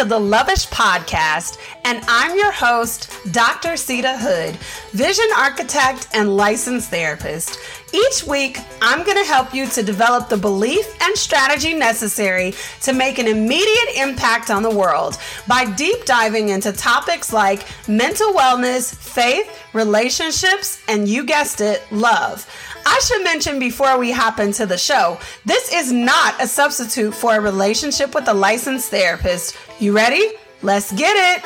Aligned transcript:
to 0.00 0.06
the 0.06 0.18
Loveish 0.18 0.66
Podcast, 0.70 1.58
and 1.84 2.02
I'm 2.08 2.34
your 2.34 2.52
host, 2.52 3.12
Dr. 3.32 3.72
Seida 3.72 4.16
Hood, 4.16 4.56
vision 4.92 5.26
architect 5.36 6.08
and 6.14 6.38
licensed 6.38 6.88
therapist. 6.88 7.58
Each 7.92 8.24
week, 8.26 8.56
I'm 8.80 9.04
going 9.04 9.18
to 9.18 9.30
help 9.30 9.52
you 9.52 9.66
to 9.66 9.82
develop 9.82 10.30
the 10.30 10.38
belief 10.38 10.86
and 11.02 11.14
strategy 11.18 11.74
necessary 11.74 12.54
to 12.80 12.94
make 12.94 13.18
an 13.18 13.26
immediate 13.26 13.96
impact 13.96 14.48
on 14.48 14.62
the 14.62 14.70
world 14.70 15.18
by 15.46 15.66
deep 15.66 16.06
diving 16.06 16.48
into 16.48 16.72
topics 16.72 17.30
like 17.30 17.66
mental 17.86 18.32
wellness, 18.32 18.94
faith, 18.94 19.66
relationships, 19.74 20.80
and 20.88 21.08
you 21.08 21.26
guessed 21.26 21.60
it, 21.60 21.82
love. 21.92 22.46
I 22.86 22.98
should 23.04 23.22
mention 23.22 23.58
before 23.58 23.98
we 23.98 24.12
hop 24.12 24.38
into 24.38 24.64
the 24.64 24.78
show, 24.78 25.18
this 25.44 25.72
is 25.74 25.92
not 25.92 26.42
a 26.42 26.46
substitute 26.46 27.12
for 27.14 27.34
a 27.34 27.40
relationship 27.40 28.14
with 28.14 28.28
a 28.28 28.34
licensed 28.34 28.90
therapist. 28.90 29.56
You 29.80 29.92
ready? 29.92 30.22
Let's 30.60 30.92
get 30.92 31.16
it. 31.16 31.42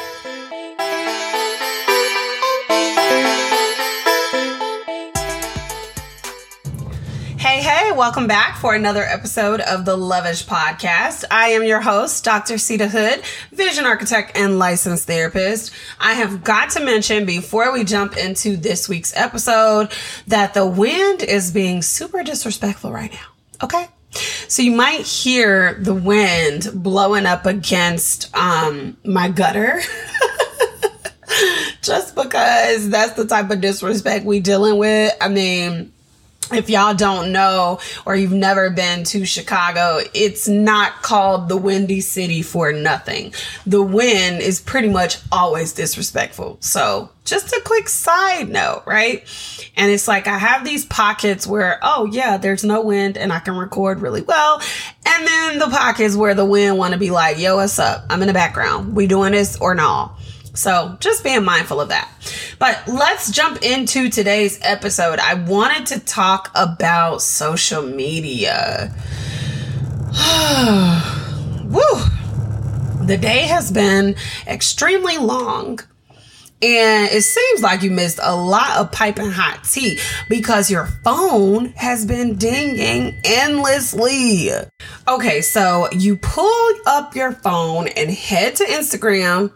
Hey, 7.38 7.62
hey, 7.62 7.93
welcome 7.93 8.27
back 8.27 8.59
for 8.59 8.74
another 8.74 9.05
episode 9.05 9.60
of 9.60 9.84
the 9.84 9.97
Loveish 9.97 10.45
Podcast. 10.45 11.24
I 11.30 11.51
am 11.51 11.62
your 11.62 11.80
host, 11.80 12.24
Dr. 12.24 12.55
Seida 12.55 12.88
Hood, 12.88 13.23
vision 13.52 13.87
architect 13.87 14.37
and 14.37 14.59
licensed 14.59 15.07
therapist. 15.07 15.71
I 16.01 16.15
have 16.15 16.43
got 16.43 16.71
to 16.71 16.85
mention 16.85 17.27
before 17.27 17.73
we 17.73 17.85
jump 17.85 18.16
into 18.16 18.57
this 18.57 18.88
week's 18.88 19.16
episode 19.16 19.93
that 20.26 20.54
the 20.54 20.66
wind 20.66 21.23
is 21.23 21.52
being 21.52 21.82
super 21.82 22.24
disrespectful 22.24 22.91
right 22.91 23.13
now. 23.13 23.29
Okay? 23.63 23.87
So 24.48 24.62
you 24.62 24.73
might 24.73 25.01
hear 25.01 25.74
the 25.74 25.95
wind 25.95 26.68
blowing 26.74 27.26
up 27.26 27.46
against 27.46 28.34
um, 28.37 28.96
my 29.04 29.29
gutter. 29.29 29.80
Just 31.82 32.15
because 32.15 32.90
that's 32.90 33.15
the 33.15 33.26
type 33.26 33.51
of 33.51 33.60
disrespect 33.60 34.24
we 34.24 34.40
dealing 34.40 34.79
with. 34.79 35.12
I 35.20 35.29
mean, 35.29 35.92
if 36.52 36.68
y'all 36.68 36.95
don't 36.95 37.32
know 37.32 37.80
or 38.06 38.16
you've 38.16 38.32
never 38.32 38.70
been 38.70 39.04
to 39.04 39.24
Chicago, 39.24 40.00
it's 40.14 40.48
not 40.48 41.02
called 41.02 41.48
the 41.48 41.56
Windy 41.56 42.01
City 42.01 42.42
for 42.42 42.73
nothing. 42.73 43.32
The 43.66 43.82
wind 43.82 44.42
is 44.42 44.60
pretty 44.60 44.88
much 44.88 45.18
always 45.32 45.73
disrespectful. 45.73 46.59
So, 46.60 47.10
just 47.24 47.52
a 47.52 47.62
quick 47.64 47.88
side 47.88 48.51
note, 48.51 48.82
right? 48.86 49.24
And 49.76 49.90
it's 49.90 50.06
like 50.06 50.26
I 50.26 50.36
have 50.36 50.64
these 50.64 50.84
pockets 50.84 51.46
where, 51.46 51.78
oh 51.82 52.04
yeah, 52.04 52.36
there's 52.36 52.64
no 52.64 52.82
wind 52.82 53.16
and 53.16 53.32
I 53.32 53.38
can 53.38 53.56
record 53.56 54.01
really 54.01 54.20
well. 54.20 54.60
And 55.06 55.26
then 55.26 55.58
the 55.58 55.68
pockets 55.68 56.16
where 56.16 56.34
the 56.34 56.45
wind 56.45 56.76
want 56.76 56.92
to 56.92 56.98
be 56.98 57.10
like, 57.10 57.38
yo, 57.38 57.56
what's 57.56 57.79
up? 57.79 58.04
I'm 58.10 58.20
in 58.20 58.29
the 58.29 58.34
background. 58.34 58.95
We 58.95 59.06
doing 59.06 59.32
this 59.32 59.58
or 59.58 59.74
not? 59.74 60.18
So 60.55 60.97
just 61.01 61.24
being 61.24 61.45
mindful 61.45 61.80
of 61.80 61.88
that. 61.88 62.09
But 62.59 62.83
let's 62.87 63.30
jump 63.30 63.63
into 63.63 64.09
today's 64.09 64.59
episode. 64.62 65.19
I 65.19 65.34
wanted 65.34 65.87
to 65.87 66.00
talk 66.00 66.50
about 66.55 67.22
social 67.22 67.83
media. 67.83 68.94
Woo! 71.65 72.05
The 73.05 73.19
day 73.21 73.41
has 73.41 73.72
been 73.72 74.15
extremely 74.47 75.19
long. 75.19 75.81
And 76.62 77.10
it 77.10 77.22
seems 77.22 77.62
like 77.62 77.82
you 77.82 77.91
missed 77.91 78.21
a 78.22 78.34
lot 78.34 78.78
of 78.78 78.91
piping 78.93 79.31
hot 79.31 79.65
tea 79.65 79.99
because 80.31 80.71
your 80.71 80.87
phone 81.03 81.66
has 81.77 82.06
been 82.06 82.37
dinging 82.37 83.20
endlessly. 83.25 84.48
Okay, 85.06 85.43
so 85.43 85.88
you 85.93 86.16
pull 86.16 86.75
up 86.87 87.14
your 87.14 87.32
phone 87.32 87.88
and 87.88 88.09
head 88.09 88.56
to 88.56 88.64
Instagram 88.64 89.53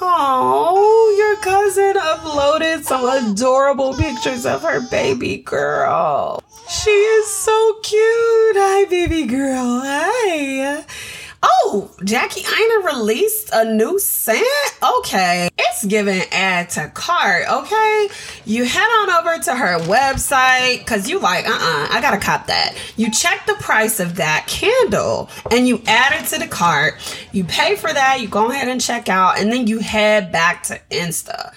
Oh, 0.00 1.14
your 1.16 1.36
cousin 1.42 1.94
uploaded 1.94 2.84
some 2.84 3.04
adorable 3.04 3.94
pictures 3.94 4.46
of 4.46 4.62
her 4.62 4.80
baby 4.88 5.38
girl. 5.38 6.42
She 6.68 6.90
is 6.90 7.26
so 7.34 7.74
cute. 7.82 8.56
Hi, 8.56 8.84
baby 8.88 9.24
girl. 9.26 9.80
Hi. 9.84 10.84
Oh, 11.42 11.90
Jackie 12.04 12.42
Aina 12.42 12.96
released 12.96 13.50
a 13.52 13.64
new 13.64 13.98
scent? 13.98 14.44
Okay. 14.82 15.48
It's 15.78 15.86
giving 15.86 16.22
add 16.32 16.70
to 16.70 16.90
cart, 16.92 17.44
okay? 17.48 18.08
You 18.44 18.64
head 18.64 18.80
on 18.82 19.10
over 19.10 19.40
to 19.44 19.54
her 19.54 19.78
website 19.78 20.80
because 20.80 21.08
you 21.08 21.20
like, 21.20 21.46
uh-uh, 21.46 21.88
I 21.88 22.00
gotta 22.02 22.18
cop 22.18 22.48
that. 22.48 22.74
You 22.96 23.12
check 23.12 23.46
the 23.46 23.54
price 23.54 24.00
of 24.00 24.16
that 24.16 24.46
candle 24.48 25.30
and 25.52 25.68
you 25.68 25.80
add 25.86 26.20
it 26.20 26.26
to 26.30 26.40
the 26.40 26.48
cart. 26.48 26.94
You 27.30 27.44
pay 27.44 27.76
for 27.76 27.92
that, 27.92 28.20
you 28.20 28.26
go 28.26 28.50
ahead 28.50 28.66
and 28.66 28.80
check 28.80 29.08
out, 29.08 29.38
and 29.38 29.52
then 29.52 29.68
you 29.68 29.78
head 29.78 30.32
back 30.32 30.64
to 30.64 30.80
Insta. 30.90 31.52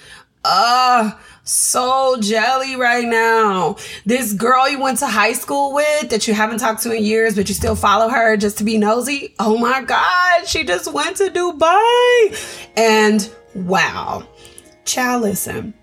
Uh 0.46 1.14
so 1.44 2.18
jelly 2.20 2.76
right 2.76 3.06
now. 3.06 3.78
This 4.06 4.34
girl 4.34 4.70
you 4.70 4.80
went 4.80 5.00
to 5.00 5.08
high 5.08 5.34
school 5.34 5.74
with 5.74 6.10
that 6.10 6.28
you 6.28 6.34
haven't 6.34 6.60
talked 6.60 6.84
to 6.84 6.92
in 6.92 7.04
years, 7.04 7.36
but 7.36 7.50
you 7.50 7.56
still 7.56 7.76
follow 7.76 8.10
her 8.10 8.38
just 8.38 8.58
to 8.60 8.64
be 8.64 8.78
nosy. 8.78 9.36
Oh 9.40 9.58
my 9.58 9.82
God, 9.84 10.48
she 10.48 10.64
just 10.64 10.92
went 10.94 11.18
to 11.18 11.30
Dubai. 11.30 12.70
And 12.78 13.30
wow. 13.56 14.28
Child, 14.86 15.22
listen. 15.24 15.74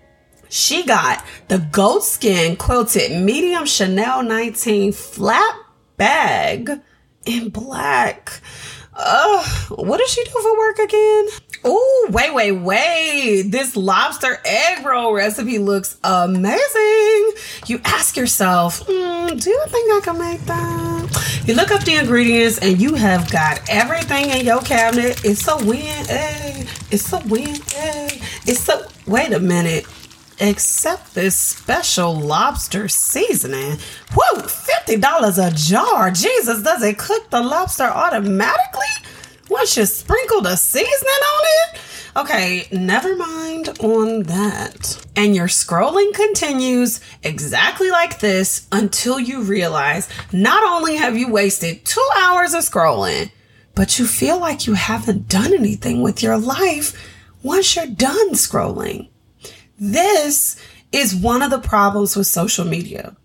She 0.49 0.83
got 0.85 1.23
the 1.47 1.59
goat 1.71 2.03
skin 2.03 2.55
quilted 2.55 3.11
medium 3.11 3.65
Chanel 3.65 4.23
19 4.23 4.91
flat 4.93 5.55
bag 5.97 6.71
in 7.25 7.49
black. 7.49 8.41
Ugh, 9.01 9.45
what 9.79 9.97
does 9.97 10.09
she 10.09 10.23
do 10.25 10.31
for 10.31 10.57
work 10.57 10.79
again? 10.79 11.27
Oh, 11.63 12.09
wait, 12.11 12.33
wait, 12.33 12.51
wait. 12.51 13.43
This 13.43 13.75
lobster 13.75 14.39
egg 14.45 14.85
roll 14.85 15.13
recipe 15.13 15.57
looks 15.57 15.97
amazing. 16.03 17.31
You 17.67 17.79
ask 17.85 18.17
yourself, 18.17 18.85
mm, 18.87 19.41
do 19.41 19.49
you 19.49 19.63
think 19.67 19.93
I 19.93 19.99
can 20.03 20.19
make 20.19 20.41
that? 20.41 21.43
You 21.45 21.55
look 21.55 21.71
up 21.71 21.83
the 21.83 21.95
ingredients 21.95 22.59
and 22.59 22.79
you 22.79 22.93
have 22.95 23.31
got 23.31 23.61
everything 23.69 24.29
in 24.29 24.45
your 24.45 24.61
cabinet. 24.61 25.23
It's 25.23 25.47
a 25.47 25.57
win 25.57 26.05
egg. 26.09 26.67
It's 26.91 27.11
a 27.13 27.19
win 27.27 27.57
egg. 27.75 28.21
It's 28.45 28.67
a, 28.69 28.87
wait 29.07 29.33
a 29.33 29.39
minute. 29.39 29.85
Except 30.39 31.13
this 31.13 31.35
special 31.35 32.15
lobster 32.15 32.87
seasoning. 32.87 33.77
Whoa, 34.13 34.41
$50 34.41 35.47
a 35.47 35.53
jar. 35.55 36.11
Jesus, 36.11 36.63
does 36.63 36.81
it 36.81 36.97
cook 36.97 37.29
the 37.29 37.41
lobster 37.41 37.83
automatically? 37.83 38.87
Once 39.49 39.75
you 39.75 39.85
sprinkle 39.85 40.41
the 40.41 40.55
seasoning 40.55 40.89
on 40.91 41.43
it? 41.43 41.81
Okay, 42.15 42.67
never 42.71 43.15
mind 43.15 43.69
on 43.81 44.23
that. 44.23 45.05
And 45.15 45.35
your 45.35 45.47
scrolling 45.47 46.13
continues 46.13 47.01
exactly 47.21 47.91
like 47.91 48.19
this 48.19 48.67
until 48.71 49.19
you 49.19 49.41
realize 49.41 50.07
not 50.31 50.63
only 50.63 50.95
have 50.95 51.17
you 51.17 51.29
wasted 51.31 51.85
two 51.85 52.07
hours 52.17 52.53
of 52.53 52.61
scrolling, 52.61 53.31
but 53.75 53.99
you 53.99 54.07
feel 54.07 54.39
like 54.39 54.67
you 54.67 54.73
haven't 54.73 55.27
done 55.27 55.53
anything 55.53 56.01
with 56.01 56.23
your 56.23 56.37
life 56.37 56.93
once 57.43 57.75
you're 57.75 57.87
done 57.87 58.31
scrolling. 58.31 59.09
This 59.79 60.57
is 60.91 61.15
one 61.15 61.41
of 61.41 61.51
the 61.51 61.59
problems 61.59 62.15
with 62.15 62.27
social 62.27 62.65
media. 62.65 63.15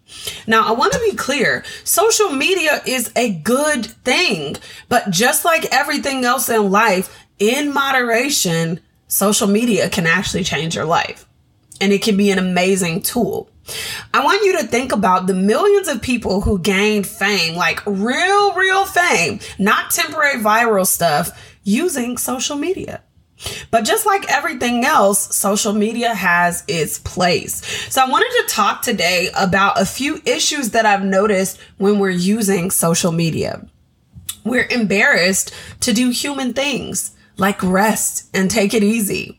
Now, 0.46 0.66
I 0.68 0.72
want 0.72 0.92
to 0.92 1.00
be 1.00 1.16
clear. 1.16 1.64
Social 1.82 2.30
media 2.30 2.80
is 2.86 3.10
a 3.16 3.32
good 3.32 3.86
thing, 3.86 4.56
but 4.88 5.10
just 5.10 5.44
like 5.44 5.72
everything 5.72 6.24
else 6.24 6.48
in 6.48 6.70
life, 6.70 7.26
in 7.38 7.72
moderation, 7.72 8.80
social 9.08 9.48
media 9.48 9.88
can 9.88 10.06
actually 10.06 10.44
change 10.44 10.74
your 10.76 10.84
life 10.84 11.26
and 11.80 11.92
it 11.92 12.02
can 12.02 12.16
be 12.16 12.30
an 12.30 12.38
amazing 12.38 13.02
tool. 13.02 13.50
I 14.12 14.22
want 14.22 14.44
you 14.44 14.58
to 14.58 14.64
think 14.64 14.92
about 14.92 15.26
the 15.26 15.34
millions 15.34 15.88
of 15.88 16.02
people 16.02 16.42
who 16.42 16.58
gained 16.58 17.06
fame, 17.06 17.56
like 17.56 17.84
real, 17.86 18.54
real 18.54 18.84
fame, 18.84 19.40
not 19.58 19.90
temporary 19.90 20.40
viral 20.40 20.86
stuff, 20.86 21.30
using 21.64 22.18
social 22.18 22.56
media. 22.56 23.02
But 23.70 23.84
just 23.84 24.06
like 24.06 24.30
everything 24.30 24.84
else, 24.84 25.34
social 25.34 25.72
media 25.72 26.14
has 26.14 26.64
its 26.68 26.98
place. 26.98 27.64
So 27.92 28.02
I 28.02 28.08
wanted 28.10 28.30
to 28.42 28.54
talk 28.54 28.82
today 28.82 29.30
about 29.36 29.80
a 29.80 29.86
few 29.86 30.20
issues 30.24 30.70
that 30.70 30.86
I've 30.86 31.04
noticed 31.04 31.58
when 31.78 31.98
we're 31.98 32.10
using 32.10 32.70
social 32.70 33.12
media. 33.12 33.66
We're 34.44 34.68
embarrassed 34.68 35.54
to 35.80 35.92
do 35.92 36.10
human 36.10 36.52
things 36.52 37.12
like 37.36 37.62
rest 37.62 38.28
and 38.34 38.50
take 38.50 38.74
it 38.74 38.82
easy. 38.82 39.38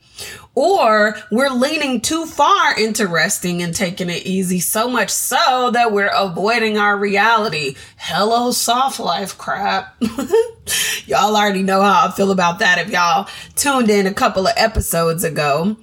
Or 0.55 1.17
we're 1.29 1.49
leaning 1.49 1.99
too 1.99 2.25
far 2.25 2.79
into 2.79 3.07
resting 3.07 3.61
and 3.61 3.75
taking 3.75 4.09
it 4.09 4.25
easy, 4.25 4.61
so 4.61 4.89
much 4.89 5.09
so 5.09 5.69
that 5.71 5.91
we're 5.91 6.11
avoiding 6.13 6.77
our 6.77 6.97
reality. 6.97 7.75
Hello, 7.97 8.51
soft 8.51 9.01
life 9.01 9.37
crap. 9.37 10.01
y'all 11.05 11.35
already 11.35 11.61
know 11.61 11.81
how 11.81 12.07
I 12.07 12.11
feel 12.11 12.31
about 12.31 12.59
that 12.59 12.79
if 12.79 12.89
y'all 12.89 13.27
tuned 13.55 13.89
in 13.89 14.07
a 14.07 14.13
couple 14.13 14.47
of 14.47 14.53
episodes 14.55 15.25
ago. 15.25 15.75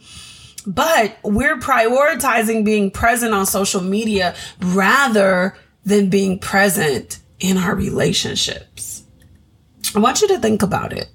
But 0.66 1.18
we're 1.22 1.58
prioritizing 1.58 2.64
being 2.64 2.90
present 2.90 3.34
on 3.34 3.44
social 3.44 3.82
media 3.82 4.34
rather 4.60 5.54
than 5.84 6.08
being 6.08 6.38
present 6.38 7.18
in 7.40 7.58
our 7.58 7.74
relationships. 7.74 9.04
I 9.94 9.98
want 9.98 10.22
you 10.22 10.28
to 10.28 10.38
think 10.38 10.62
about 10.62 10.92
it. 10.92 11.08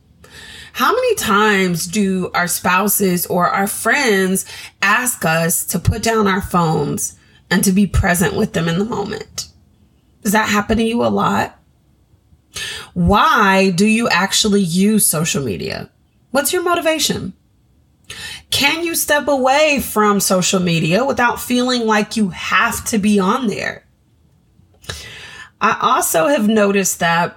How 0.77 0.93
many 0.93 1.15
times 1.15 1.87
do 1.87 2.29
our 2.35 2.47
spouses 2.47 3.25
or 3.25 3.47
our 3.47 3.65
friends 3.65 4.45
ask 4.79 5.25
us 5.25 5.65
to 5.65 5.79
put 5.79 6.03
down 6.03 6.27
our 6.27 6.39
phones 6.39 7.17
and 7.49 7.63
to 7.63 7.71
be 7.71 7.87
present 7.87 8.35
with 8.35 8.53
them 8.53 8.67
in 8.67 8.77
the 8.77 8.85
moment? 8.85 9.47
Does 10.21 10.33
that 10.33 10.49
happen 10.49 10.77
to 10.77 10.83
you 10.83 11.03
a 11.03 11.09
lot? 11.09 11.59
Why 12.93 13.71
do 13.71 13.87
you 13.87 14.07
actually 14.09 14.61
use 14.61 15.07
social 15.07 15.43
media? 15.43 15.89
What's 16.29 16.53
your 16.53 16.61
motivation? 16.61 17.33
Can 18.51 18.83
you 18.83 18.93
step 18.93 19.27
away 19.27 19.79
from 19.79 20.19
social 20.19 20.59
media 20.59 21.03
without 21.03 21.41
feeling 21.41 21.87
like 21.87 22.17
you 22.17 22.29
have 22.29 22.85
to 22.85 22.99
be 22.99 23.19
on 23.19 23.47
there? 23.47 23.83
I 25.59 25.75
also 25.81 26.27
have 26.27 26.47
noticed 26.47 26.99
that 26.99 27.35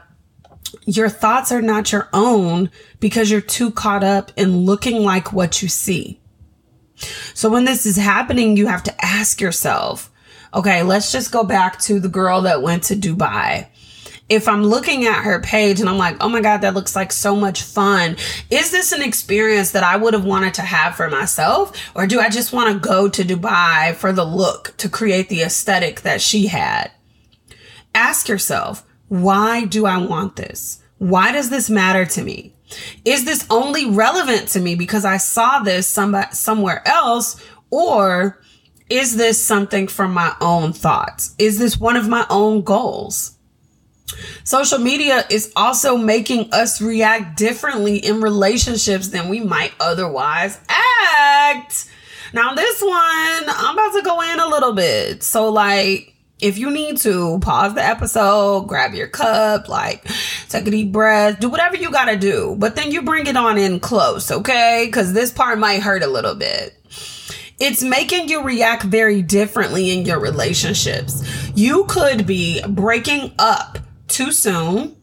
your 0.84 1.08
thoughts 1.08 1.50
are 1.50 1.62
not 1.62 1.90
your 1.90 2.10
own 2.12 2.70
because 3.00 3.30
you're 3.30 3.40
too 3.40 3.70
caught 3.70 4.04
up 4.04 4.32
in 4.36 4.58
looking 4.58 5.02
like 5.02 5.32
what 5.32 5.62
you 5.62 5.68
see. 5.68 6.20
So 7.34 7.50
when 7.50 7.64
this 7.64 7.86
is 7.86 7.96
happening, 7.96 8.56
you 8.56 8.66
have 8.66 8.82
to 8.84 9.04
ask 9.04 9.40
yourself, 9.40 10.10
okay, 10.54 10.82
let's 10.82 11.10
just 11.10 11.32
go 11.32 11.44
back 11.44 11.78
to 11.80 11.98
the 11.98 12.08
girl 12.08 12.42
that 12.42 12.62
went 12.62 12.84
to 12.84 12.94
Dubai 12.94 13.68
if 14.30 14.46
I'm 14.46 14.62
looking 14.62 15.06
at 15.06 15.24
her 15.24 15.40
page 15.40 15.80
and 15.80 15.88
I'm 15.88 15.98
like, 15.98 16.16
oh 16.20 16.28
my 16.28 16.40
God, 16.40 16.58
that 16.58 16.74
looks 16.74 16.94
like 16.94 17.10
so 17.10 17.34
much 17.34 17.62
fun. 17.62 18.16
Is 18.48 18.70
this 18.70 18.92
an 18.92 19.02
experience 19.02 19.72
that 19.72 19.82
I 19.82 19.96
would 19.96 20.14
have 20.14 20.24
wanted 20.24 20.54
to 20.54 20.62
have 20.62 20.94
for 20.94 21.10
myself? 21.10 21.76
Or 21.96 22.06
do 22.06 22.20
I 22.20 22.30
just 22.30 22.52
want 22.52 22.72
to 22.72 22.88
go 22.88 23.08
to 23.08 23.24
Dubai 23.24 23.92
for 23.96 24.12
the 24.12 24.24
look 24.24 24.74
to 24.78 24.88
create 24.88 25.28
the 25.28 25.42
aesthetic 25.42 26.02
that 26.02 26.22
she 26.22 26.46
had? 26.46 26.92
Ask 27.92 28.28
yourself, 28.28 28.86
why 29.08 29.64
do 29.64 29.84
I 29.84 29.98
want 29.98 30.36
this? 30.36 30.79
Why 31.00 31.32
does 31.32 31.48
this 31.48 31.70
matter 31.70 32.04
to 32.04 32.22
me? 32.22 32.52
Is 33.06 33.24
this 33.24 33.46
only 33.48 33.86
relevant 33.86 34.48
to 34.48 34.60
me 34.60 34.74
because 34.74 35.06
I 35.06 35.16
saw 35.16 35.60
this 35.60 35.88
somebody, 35.88 36.34
somewhere 36.34 36.86
else? 36.86 37.42
Or 37.70 38.38
is 38.90 39.16
this 39.16 39.42
something 39.42 39.88
from 39.88 40.12
my 40.12 40.36
own 40.42 40.74
thoughts? 40.74 41.34
Is 41.38 41.58
this 41.58 41.80
one 41.80 41.96
of 41.96 42.06
my 42.06 42.26
own 42.28 42.60
goals? 42.60 43.38
Social 44.44 44.78
media 44.78 45.24
is 45.30 45.50
also 45.56 45.96
making 45.96 46.52
us 46.52 46.82
react 46.82 47.38
differently 47.38 47.96
in 47.96 48.20
relationships 48.20 49.08
than 49.08 49.30
we 49.30 49.40
might 49.40 49.72
otherwise 49.80 50.58
act. 50.68 51.86
Now, 52.34 52.52
this 52.54 52.82
one, 52.82 52.92
I'm 52.92 53.74
about 53.74 53.94
to 53.94 54.02
go 54.02 54.20
in 54.20 54.38
a 54.38 54.48
little 54.48 54.74
bit. 54.74 55.22
So, 55.22 55.48
like, 55.48 56.14
if 56.42 56.58
you 56.58 56.70
need 56.70 56.96
to 56.98 57.38
pause 57.40 57.74
the 57.74 57.84
episode, 57.84 58.66
grab 58.66 58.94
your 58.94 59.08
cup, 59.08 59.68
like 59.68 60.04
take 60.48 60.66
a 60.66 60.70
deep 60.70 60.92
breath, 60.92 61.40
do 61.40 61.48
whatever 61.48 61.76
you 61.76 61.90
gotta 61.90 62.16
do. 62.16 62.56
But 62.58 62.76
then 62.76 62.90
you 62.90 63.02
bring 63.02 63.26
it 63.26 63.36
on 63.36 63.58
in 63.58 63.80
close, 63.80 64.30
okay? 64.30 64.84
Because 64.86 65.12
this 65.12 65.30
part 65.30 65.58
might 65.58 65.82
hurt 65.82 66.02
a 66.02 66.06
little 66.06 66.34
bit. 66.34 66.76
It's 67.58 67.82
making 67.82 68.28
you 68.28 68.42
react 68.42 68.84
very 68.84 69.20
differently 69.20 69.90
in 69.90 70.06
your 70.06 70.18
relationships. 70.18 71.22
You 71.54 71.84
could 71.84 72.26
be 72.26 72.62
breaking 72.66 73.32
up 73.38 73.78
too 74.08 74.32
soon, 74.32 74.96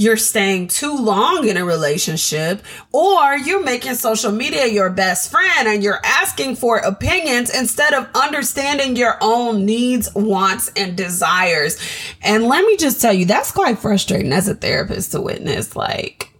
you're 0.00 0.16
staying 0.16 0.66
too 0.66 0.96
long 0.96 1.46
in 1.46 1.58
a 1.58 1.64
relationship, 1.64 2.62
or 2.90 3.36
you're 3.36 3.62
making 3.62 3.94
social 3.96 4.32
media 4.32 4.64
your 4.64 4.88
best 4.88 5.30
friend 5.30 5.68
and 5.68 5.82
you're 5.82 6.00
asking 6.02 6.56
for 6.56 6.78
opinions 6.78 7.54
instead 7.54 7.92
of 7.92 8.08
understanding 8.14 8.96
your 8.96 9.18
own 9.20 9.66
needs, 9.66 10.08
wants, 10.14 10.72
and 10.74 10.96
desires. 10.96 11.76
And 12.22 12.44
let 12.46 12.64
me 12.64 12.78
just 12.78 13.02
tell 13.02 13.12
you, 13.12 13.26
that's 13.26 13.52
quite 13.52 13.78
frustrating 13.78 14.32
as 14.32 14.48
a 14.48 14.54
therapist 14.54 15.12
to 15.12 15.20
witness. 15.20 15.76
Like, 15.76 16.32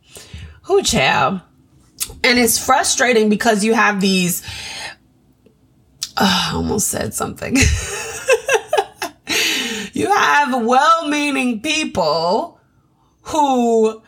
who? 0.62 0.78
And 0.88 1.42
it's 2.24 2.64
frustrating 2.64 3.28
because 3.28 3.62
you 3.62 3.74
have 3.74 4.00
these. 4.00 4.42
Uh, 6.16 6.48
I 6.48 6.52
almost 6.54 6.88
said 6.88 7.12
something. 7.12 7.58
You 9.92 10.10
have 10.14 10.64
well 10.64 11.08
meaning 11.08 11.60
people 11.60 12.59
who 13.22 14.02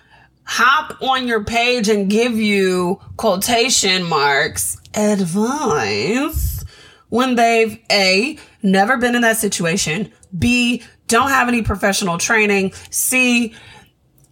hop 0.44 1.00
on 1.02 1.28
your 1.28 1.44
page 1.44 1.88
and 1.88 2.10
give 2.10 2.36
you 2.36 3.00
quotation 3.16 4.02
marks 4.02 4.76
advice 4.94 6.64
when 7.08 7.34
they've 7.34 7.78
A, 7.90 8.38
never 8.62 8.96
been 8.96 9.14
in 9.14 9.20
that 9.20 9.36
situation, 9.36 10.10
B, 10.36 10.82
don't 11.08 11.28
have 11.28 11.46
any 11.46 11.60
professional 11.60 12.16
training, 12.16 12.72
C, 12.88 13.54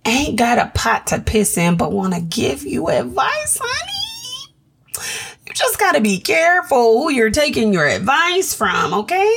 ain't 0.07 0.39
got 0.39 0.59
a 0.59 0.71
pot 0.75 1.09
to 1.09 1.21
piss 1.21 1.59
in 1.59 1.77
but 1.77 1.93
want 1.93 2.15
to 2.15 2.23
give 2.23 2.65
you 2.65 2.89
advice, 2.89 3.61
honey. 3.63 4.55
You 5.47 5.53
just 5.53 5.79
got 5.79 5.93
to 5.93 6.01
be 6.01 6.21
careful 6.21 7.03
who 7.03 7.11
you're 7.11 7.31
taking 7.31 7.75
your 7.75 7.87
advice 7.87 8.55
from, 8.55 8.95
okay? 8.95 9.35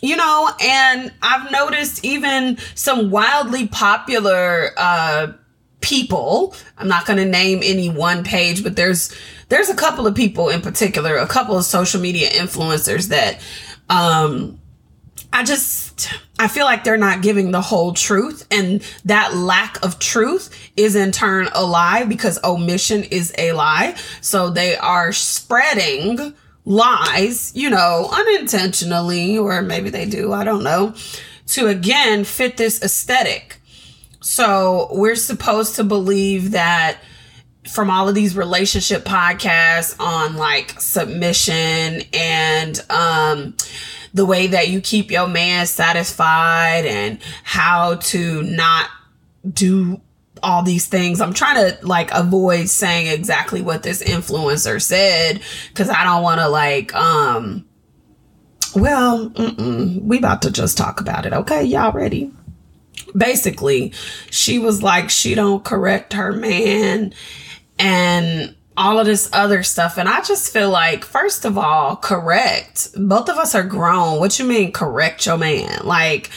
You 0.00 0.16
know, 0.16 0.50
and 0.60 1.12
I've 1.22 1.50
noticed 1.50 2.04
even 2.04 2.58
some 2.74 3.10
wildly 3.10 3.68
popular 3.68 4.72
uh, 4.76 5.32
people. 5.80 6.54
I'm 6.78 6.88
not 6.88 7.06
going 7.06 7.18
to 7.18 7.26
name 7.26 7.60
any 7.62 7.88
one 7.88 8.24
page, 8.24 8.62
but 8.62 8.76
there's 8.76 9.14
there's 9.48 9.68
a 9.68 9.74
couple 9.74 10.06
of 10.06 10.14
people 10.14 10.48
in 10.48 10.60
particular, 10.60 11.16
a 11.16 11.26
couple 11.26 11.56
of 11.56 11.64
social 11.64 12.00
media 12.00 12.30
influencers 12.30 13.08
that 13.08 13.40
um, 13.88 14.60
I 15.32 15.44
just 15.44 16.08
I 16.38 16.48
feel 16.48 16.64
like 16.64 16.84
they're 16.84 16.96
not 16.96 17.22
giving 17.22 17.50
the 17.50 17.60
whole 17.60 17.92
truth, 17.92 18.46
and 18.50 18.82
that 19.04 19.34
lack 19.34 19.84
of 19.84 19.98
truth 19.98 20.70
is 20.76 20.96
in 20.96 21.12
turn 21.12 21.48
a 21.52 21.64
lie 21.64 22.04
because 22.04 22.42
omission 22.42 23.04
is 23.04 23.32
a 23.36 23.52
lie. 23.52 23.96
So 24.20 24.50
they 24.50 24.76
are 24.76 25.12
spreading 25.12 26.34
lies, 26.64 27.54
you 27.54 27.70
know, 27.70 28.08
unintentionally, 28.12 29.38
or 29.38 29.62
maybe 29.62 29.90
they 29.90 30.06
do, 30.06 30.32
I 30.32 30.44
don't 30.44 30.62
know, 30.62 30.94
to 31.48 31.66
again 31.66 32.24
fit 32.24 32.56
this 32.56 32.82
aesthetic. 32.82 33.60
So 34.20 34.88
we're 34.92 35.16
supposed 35.16 35.76
to 35.76 35.84
believe 35.84 36.52
that 36.52 36.98
from 37.68 37.90
all 37.90 38.08
of 38.08 38.14
these 38.14 38.36
relationship 38.36 39.04
podcasts 39.04 39.98
on 40.00 40.36
like 40.36 40.80
submission 40.80 42.02
and 42.12 42.80
um 42.90 43.54
the 44.12 44.26
way 44.26 44.48
that 44.48 44.68
you 44.68 44.80
keep 44.80 45.10
your 45.10 45.28
man 45.28 45.66
satisfied 45.66 46.84
and 46.84 47.18
how 47.44 47.94
to 47.96 48.42
not 48.42 48.88
do 49.48 50.00
all 50.42 50.62
these 50.62 50.86
things. 50.86 51.20
I'm 51.20 51.34
trying 51.34 51.56
to 51.56 51.86
like 51.86 52.10
avoid 52.12 52.68
saying 52.68 53.06
exactly 53.06 53.62
what 53.62 53.82
this 53.82 54.02
influencer 54.02 54.80
said 54.80 55.40
because 55.68 55.88
I 55.88 56.04
don't 56.04 56.22
want 56.22 56.40
to 56.40 56.48
like, 56.48 56.94
um, 56.94 57.66
well, 58.74 59.28
we 60.02 60.18
about 60.18 60.42
to 60.42 60.50
just 60.50 60.78
talk 60.78 61.00
about 61.00 61.26
it. 61.26 61.32
Okay, 61.32 61.64
y'all 61.64 61.92
ready? 61.92 62.32
Basically, 63.16 63.92
she 64.30 64.58
was 64.58 64.82
like, 64.82 65.10
she 65.10 65.34
don't 65.34 65.64
correct 65.64 66.12
her 66.12 66.32
man 66.32 67.12
and 67.78 68.54
all 68.76 68.98
of 68.98 69.06
this 69.06 69.28
other 69.32 69.62
stuff. 69.62 69.98
And 69.98 70.08
I 70.08 70.22
just 70.22 70.52
feel 70.52 70.70
like, 70.70 71.04
first 71.04 71.44
of 71.44 71.58
all, 71.58 71.96
correct. 71.96 72.88
Both 72.96 73.28
of 73.28 73.36
us 73.36 73.54
are 73.54 73.64
grown. 73.64 74.20
What 74.20 74.38
you 74.38 74.44
mean 74.44 74.72
correct 74.72 75.26
your 75.26 75.36
man? 75.36 75.80
Like, 75.84 76.30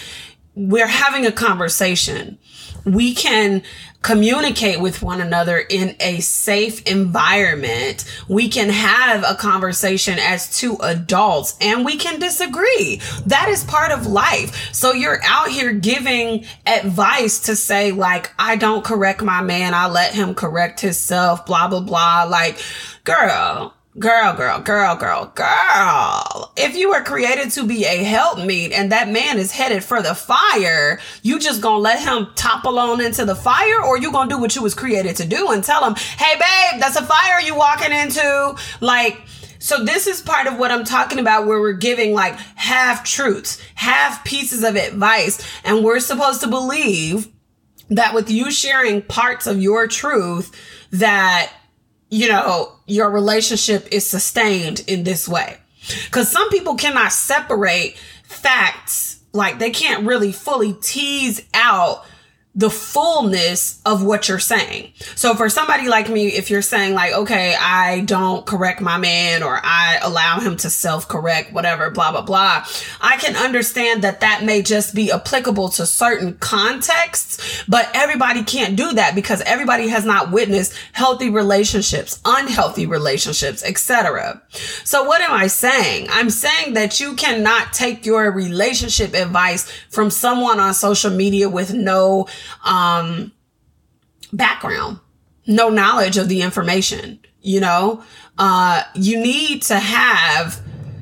we're 0.56 0.88
having 0.88 1.26
a 1.26 1.32
conversation. 1.32 2.38
We 2.86 3.14
can 3.14 3.64
communicate 4.04 4.80
with 4.80 5.02
one 5.02 5.22
another 5.22 5.58
in 5.58 5.96
a 6.00 6.20
safe 6.20 6.84
environment. 6.84 8.06
We 8.28 8.50
can 8.50 8.70
have 8.70 9.24
a 9.24 9.36
conversation 9.36 10.20
as 10.20 10.56
two 10.56 10.78
adults 10.82 11.56
and 11.60 11.84
we 11.84 11.98
can 11.98 12.20
disagree. 12.20 13.02
That 13.26 13.48
is 13.50 13.64
part 13.64 13.92
of 13.92 14.06
life. 14.06 14.74
So 14.74 14.94
you're 14.94 15.22
out 15.24 15.48
here 15.48 15.74
giving 15.74 16.46
advice 16.68 17.40
to 17.42 17.56
say, 17.56 17.92
like, 17.92 18.32
I 18.38 18.58
don't 18.58 18.84
correct 18.84 19.24
my 19.24 19.42
man. 19.42 19.74
I 19.74 19.88
let 19.88 20.14
him 20.14 20.36
correct 20.36 20.82
himself, 20.82 21.46
blah, 21.46 21.70
blah, 21.70 21.80
blah. 21.80 22.26
Like, 22.30 22.62
girl, 23.06 23.74
Girl, 24.00 24.34
girl, 24.34 24.60
girl, 24.60 24.96
girl, 24.96 25.32
girl. 25.36 26.52
If 26.58 26.76
you 26.76 26.90
were 26.90 27.04
created 27.04 27.52
to 27.52 27.68
be 27.68 27.86
a 27.86 28.04
helpmeet 28.04 28.72
and 28.72 28.92
that 28.92 29.08
man 29.08 29.38
is 29.38 29.52
headed 29.52 29.84
for 29.84 30.02
the 30.02 30.16
fire, 30.16 31.00
you 31.22 31.38
just 31.38 31.62
gonna 31.62 31.78
let 31.78 32.02
him 32.02 32.30
topple 32.34 32.80
on 32.80 33.02
into 33.02 33.24
the 33.24 33.36
fire 33.36 33.84
or 33.84 34.00
you 34.00 34.12
gonna 34.12 34.32
do 34.32 34.40
what 34.40 34.56
you 34.56 34.64
was 34.64 34.74
created 34.74 35.16
to 35.18 35.28
do 35.28 35.52
and 35.52 35.64
tell 35.64 35.86
him, 35.86 35.94
hey 35.94 36.34
babe, 36.34 36.82
that's 36.82 36.96
a 36.96 37.06
fire 37.06 37.40
you 37.42 37.54
walking 37.54 37.92
into. 37.92 38.56
Like, 38.82 39.22
so 39.60 39.86
this 39.86 40.08
is 40.08 40.22
part 40.22 40.48
of 40.48 40.58
what 40.58 40.72
I'm 40.72 40.86
talking 40.86 41.20
about 41.20 41.46
where 41.46 41.60
we're 41.60 41.74
giving 41.74 42.14
like 42.14 42.34
half 42.56 43.04
truths, 43.04 43.62
half 43.76 44.26
pieces 44.26 44.64
of 44.64 44.76
advice, 44.76 45.40
and 45.64 45.84
we're 45.84 46.00
supposed 46.00 46.42
to 46.42 46.48
believe 46.48 47.28
that 47.90 48.16
with 48.16 48.32
you 48.32 48.50
sharing 48.50 49.04
parts 49.04 49.46
of 49.46 49.62
your 49.62 49.88
truth 49.88 50.52
that 50.90 51.54
you 52.14 52.30
know, 52.30 52.72
your 52.86 53.10
relationship 53.10 53.88
is 53.92 54.08
sustained 54.08 54.84
in 54.86 55.04
this 55.04 55.28
way. 55.28 55.58
Because 56.06 56.32
some 56.32 56.48
people 56.50 56.76
cannot 56.76 57.12
separate 57.12 57.98
facts, 58.24 59.20
like 59.34 59.58
they 59.58 59.72
can't 59.72 60.06
really 60.06 60.32
fully 60.32 60.74
tease 60.74 61.42
out 61.56 62.06
the 62.56 62.70
fullness 62.70 63.82
of 63.84 64.04
what 64.04 64.30
you're 64.30 64.38
saying. 64.38 64.92
So 65.16 65.34
for 65.34 65.50
somebody 65.50 65.88
like 65.88 66.08
me, 66.08 66.28
if 66.28 66.52
you're 66.52 66.62
saying 66.62 66.94
like, 66.94 67.12
okay, 67.12 67.56
I 67.60 68.02
don't 68.02 68.46
correct 68.46 68.80
my 68.80 69.00
man 69.00 69.42
or 69.42 69.60
I 69.64 69.98
allow 70.04 70.40
him 70.40 70.58
to 70.58 70.70
self 70.70 71.08
correct, 71.08 71.52
whatever, 71.52 71.90
blah, 71.90 72.12
blah, 72.12 72.22
blah, 72.22 72.64
I 73.02 73.18
can 73.18 73.36
understand 73.36 74.04
that 74.04 74.20
that 74.20 74.44
may 74.44 74.62
just 74.62 74.94
be 74.94 75.12
applicable 75.12 75.70
to 75.70 75.88
certain 75.88 76.36
contexts, 76.36 77.64
but 77.68 77.90
everybody 77.96 78.44
can't 78.44 78.76
do 78.76 78.94
that 78.94 79.16
because 79.16 79.42
everybody 79.42 79.88
has 79.88 80.06
not 80.06 80.32
witnessed 80.32 80.76
healthy 80.92 81.32
relationships, 81.32 82.22
unhealthy 82.24 82.86
relationships, 82.86 83.64
etc. 83.64 84.44
So 84.84 85.04
what 85.06 85.22
am 85.22 85.32
I 85.32 85.48
saying? 85.48 86.08
I'm 86.12 86.30
saying 86.30 86.76
that 86.76 87.00
you 87.00 87.16
cannot 87.16 87.74
take 87.74 88.06
your 88.06 88.30
relationship 88.32 89.16
advice 89.16 89.68
from 89.90 90.12
someone 90.12 90.60
on 90.60 90.76
social 90.76 91.10
media 91.10 91.50
with 91.50 91.74
no 91.74 92.28
um, 92.64 93.32
background, 94.32 95.00
no 95.48 95.70
knowledge 95.70 96.18
of 96.18 96.30
the 96.30 96.42
information. 96.42 97.20
You 97.42 97.60
know, 97.60 98.04
uh, 98.38 98.84
you 98.96 99.20
need 99.20 99.64
to 99.64 99.76
have 99.78 100.62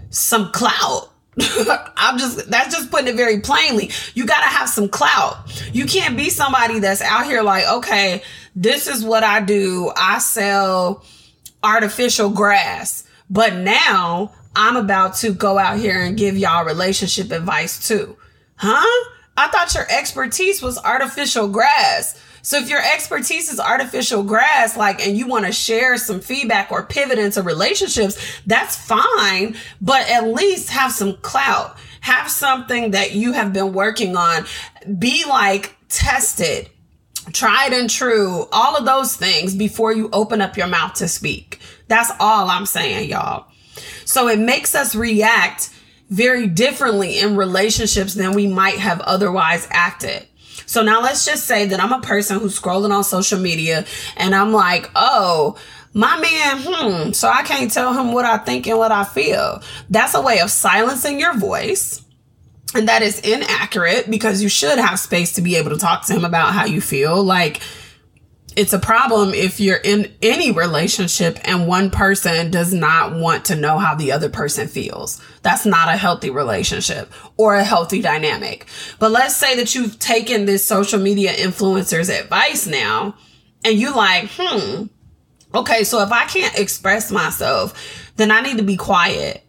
some 0.09 0.51
clout. 0.51 1.11
I'm 1.97 2.17
just, 2.17 2.49
that's 2.49 2.75
just 2.75 2.91
putting 2.91 3.07
it 3.07 3.15
very 3.15 3.39
plainly. 3.39 3.91
You 4.13 4.25
got 4.25 4.41
to 4.41 4.47
have 4.47 4.67
some 4.69 4.89
clout. 4.89 5.37
You 5.73 5.85
can't 5.85 6.17
be 6.17 6.29
somebody 6.29 6.79
that's 6.79 7.01
out 7.01 7.25
here 7.25 7.41
like, 7.41 7.67
okay, 7.69 8.23
this 8.55 8.87
is 8.87 9.03
what 9.03 9.23
I 9.23 9.39
do. 9.39 9.91
I 9.95 10.19
sell 10.19 11.05
artificial 11.63 12.29
grass, 12.29 13.05
but 13.29 13.55
now 13.55 14.33
I'm 14.55 14.75
about 14.75 15.15
to 15.17 15.33
go 15.33 15.57
out 15.57 15.77
here 15.79 16.01
and 16.01 16.17
give 16.17 16.37
y'all 16.37 16.65
relationship 16.65 17.31
advice 17.31 17.87
too. 17.87 18.17
Huh? 18.55 19.09
I 19.37 19.47
thought 19.47 19.73
your 19.73 19.87
expertise 19.89 20.61
was 20.61 20.77
artificial 20.77 21.47
grass. 21.47 22.21
So 22.43 22.57
if 22.57 22.69
your 22.69 22.81
expertise 22.81 23.51
is 23.51 23.59
artificial 23.59 24.23
grass, 24.23 24.75
like, 24.75 25.05
and 25.05 25.15
you 25.17 25.27
want 25.27 25.45
to 25.45 25.51
share 25.51 25.97
some 25.97 26.19
feedback 26.19 26.71
or 26.71 26.83
pivot 26.83 27.19
into 27.19 27.43
relationships, 27.43 28.17
that's 28.45 28.75
fine. 28.75 29.55
But 29.79 30.09
at 30.09 30.27
least 30.27 30.69
have 30.69 30.91
some 30.91 31.17
clout. 31.17 31.77
Have 32.01 32.31
something 32.31 32.91
that 32.91 33.13
you 33.13 33.33
have 33.33 33.53
been 33.53 33.73
working 33.73 34.15
on. 34.15 34.45
Be 34.97 35.23
like 35.25 35.75
tested, 35.87 36.69
tried 37.31 37.73
and 37.73 37.89
true, 37.89 38.47
all 38.51 38.75
of 38.75 38.85
those 38.85 39.15
things 39.15 39.55
before 39.55 39.93
you 39.93 40.09
open 40.11 40.41
up 40.41 40.57
your 40.57 40.67
mouth 40.67 40.95
to 40.95 41.07
speak. 41.07 41.59
That's 41.87 42.11
all 42.19 42.49
I'm 42.49 42.65
saying, 42.65 43.09
y'all. 43.09 43.45
So 44.05 44.27
it 44.27 44.39
makes 44.39 44.73
us 44.73 44.95
react 44.95 45.69
very 46.11 46.45
differently 46.45 47.17
in 47.17 47.37
relationships 47.37 48.13
than 48.13 48.33
we 48.33 48.45
might 48.45 48.77
have 48.77 48.99
otherwise 49.01 49.67
acted. 49.71 50.27
So 50.65 50.83
now 50.83 51.01
let's 51.01 51.25
just 51.25 51.47
say 51.47 51.65
that 51.67 51.79
I'm 51.79 51.93
a 51.93 52.01
person 52.01 52.39
who's 52.39 52.59
scrolling 52.59 52.91
on 52.91 53.03
social 53.03 53.39
media 53.39 53.85
and 54.17 54.35
I'm 54.35 54.51
like, 54.51 54.91
oh, 54.93 55.57
my 55.93 56.19
man, 56.19 56.61
hmm, 56.63 57.11
so 57.13 57.29
I 57.29 57.43
can't 57.43 57.71
tell 57.71 57.93
him 57.93 58.11
what 58.11 58.25
I 58.25 58.37
think 58.37 58.67
and 58.67 58.77
what 58.77 58.91
I 58.91 59.05
feel. 59.05 59.63
That's 59.89 60.13
a 60.13 60.21
way 60.21 60.39
of 60.39 60.51
silencing 60.51 61.19
your 61.19 61.37
voice. 61.37 62.03
And 62.75 62.87
that 62.87 63.01
is 63.01 63.19
inaccurate 63.19 64.09
because 64.09 64.41
you 64.41 64.47
should 64.47 64.77
have 64.77 64.99
space 64.99 65.33
to 65.33 65.41
be 65.41 65.55
able 65.57 65.71
to 65.71 65.77
talk 65.77 66.05
to 66.05 66.13
him 66.13 66.23
about 66.23 66.53
how 66.53 66.65
you 66.65 66.79
feel. 66.79 67.21
Like, 67.21 67.61
it's 68.55 68.73
a 68.73 68.79
problem 68.79 69.33
if 69.33 69.59
you're 69.59 69.77
in 69.77 70.13
any 70.21 70.51
relationship 70.51 71.39
and 71.45 71.67
one 71.67 71.89
person 71.89 72.51
does 72.51 72.73
not 72.73 73.15
want 73.15 73.45
to 73.45 73.55
know 73.55 73.77
how 73.79 73.95
the 73.95 74.11
other 74.11 74.29
person 74.29 74.67
feels. 74.67 75.21
That's 75.41 75.65
not 75.65 75.87
a 75.87 75.97
healthy 75.97 76.29
relationship 76.29 77.11
or 77.37 77.55
a 77.55 77.63
healthy 77.63 78.01
dynamic. 78.01 78.67
But 78.99 79.11
let's 79.11 79.35
say 79.35 79.55
that 79.55 79.73
you've 79.73 79.99
taken 79.99 80.45
this 80.45 80.65
social 80.65 80.99
media 80.99 81.31
influencer's 81.31 82.09
advice 82.09 82.67
now 82.67 83.15
and 83.63 83.79
you 83.79 83.95
like, 83.95 84.29
hmm, 84.33 84.85
okay, 85.55 85.83
so 85.83 86.01
if 86.01 86.11
I 86.11 86.25
can't 86.25 86.59
express 86.59 87.11
myself, 87.11 87.73
then 88.17 88.31
I 88.31 88.41
need 88.41 88.57
to 88.57 88.63
be 88.63 88.75
quiet 88.75 89.45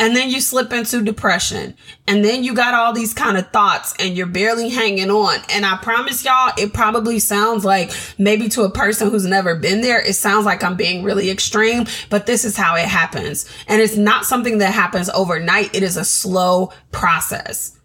and 0.00 0.16
then 0.16 0.30
you 0.30 0.40
slip 0.40 0.72
into 0.72 1.02
depression. 1.02 1.76
And 2.08 2.24
then 2.24 2.42
you 2.42 2.54
got 2.54 2.74
all 2.74 2.92
these 2.92 3.12
kind 3.14 3.36
of 3.36 3.50
thoughts 3.52 3.94
and 4.00 4.16
you're 4.16 4.26
barely 4.26 4.70
hanging 4.70 5.10
on. 5.10 5.38
And 5.52 5.66
i 5.66 5.76
promise 5.76 6.24
y'all 6.24 6.52
it 6.58 6.72
probably 6.72 7.18
sounds 7.18 7.64
like 7.64 7.92
maybe 8.18 8.48
to 8.48 8.62
a 8.62 8.70
person 8.70 9.10
who's 9.10 9.26
never 9.26 9.54
been 9.54 9.82
there 9.82 10.00
it 10.00 10.14
sounds 10.14 10.46
like 10.46 10.64
i'm 10.64 10.76
being 10.76 11.04
really 11.04 11.30
extreme 11.30 11.84
but 12.08 12.26
this 12.26 12.44
is 12.44 12.56
how 12.56 12.74
it 12.74 12.86
happens. 12.86 13.48
And 13.68 13.82
it's 13.82 13.96
not 13.96 14.24
something 14.24 14.58
that 14.58 14.72
happens 14.72 15.10
overnight. 15.10 15.74
It 15.74 15.82
is 15.82 15.96
a 15.96 16.04
slow 16.04 16.72
process. 16.90 17.78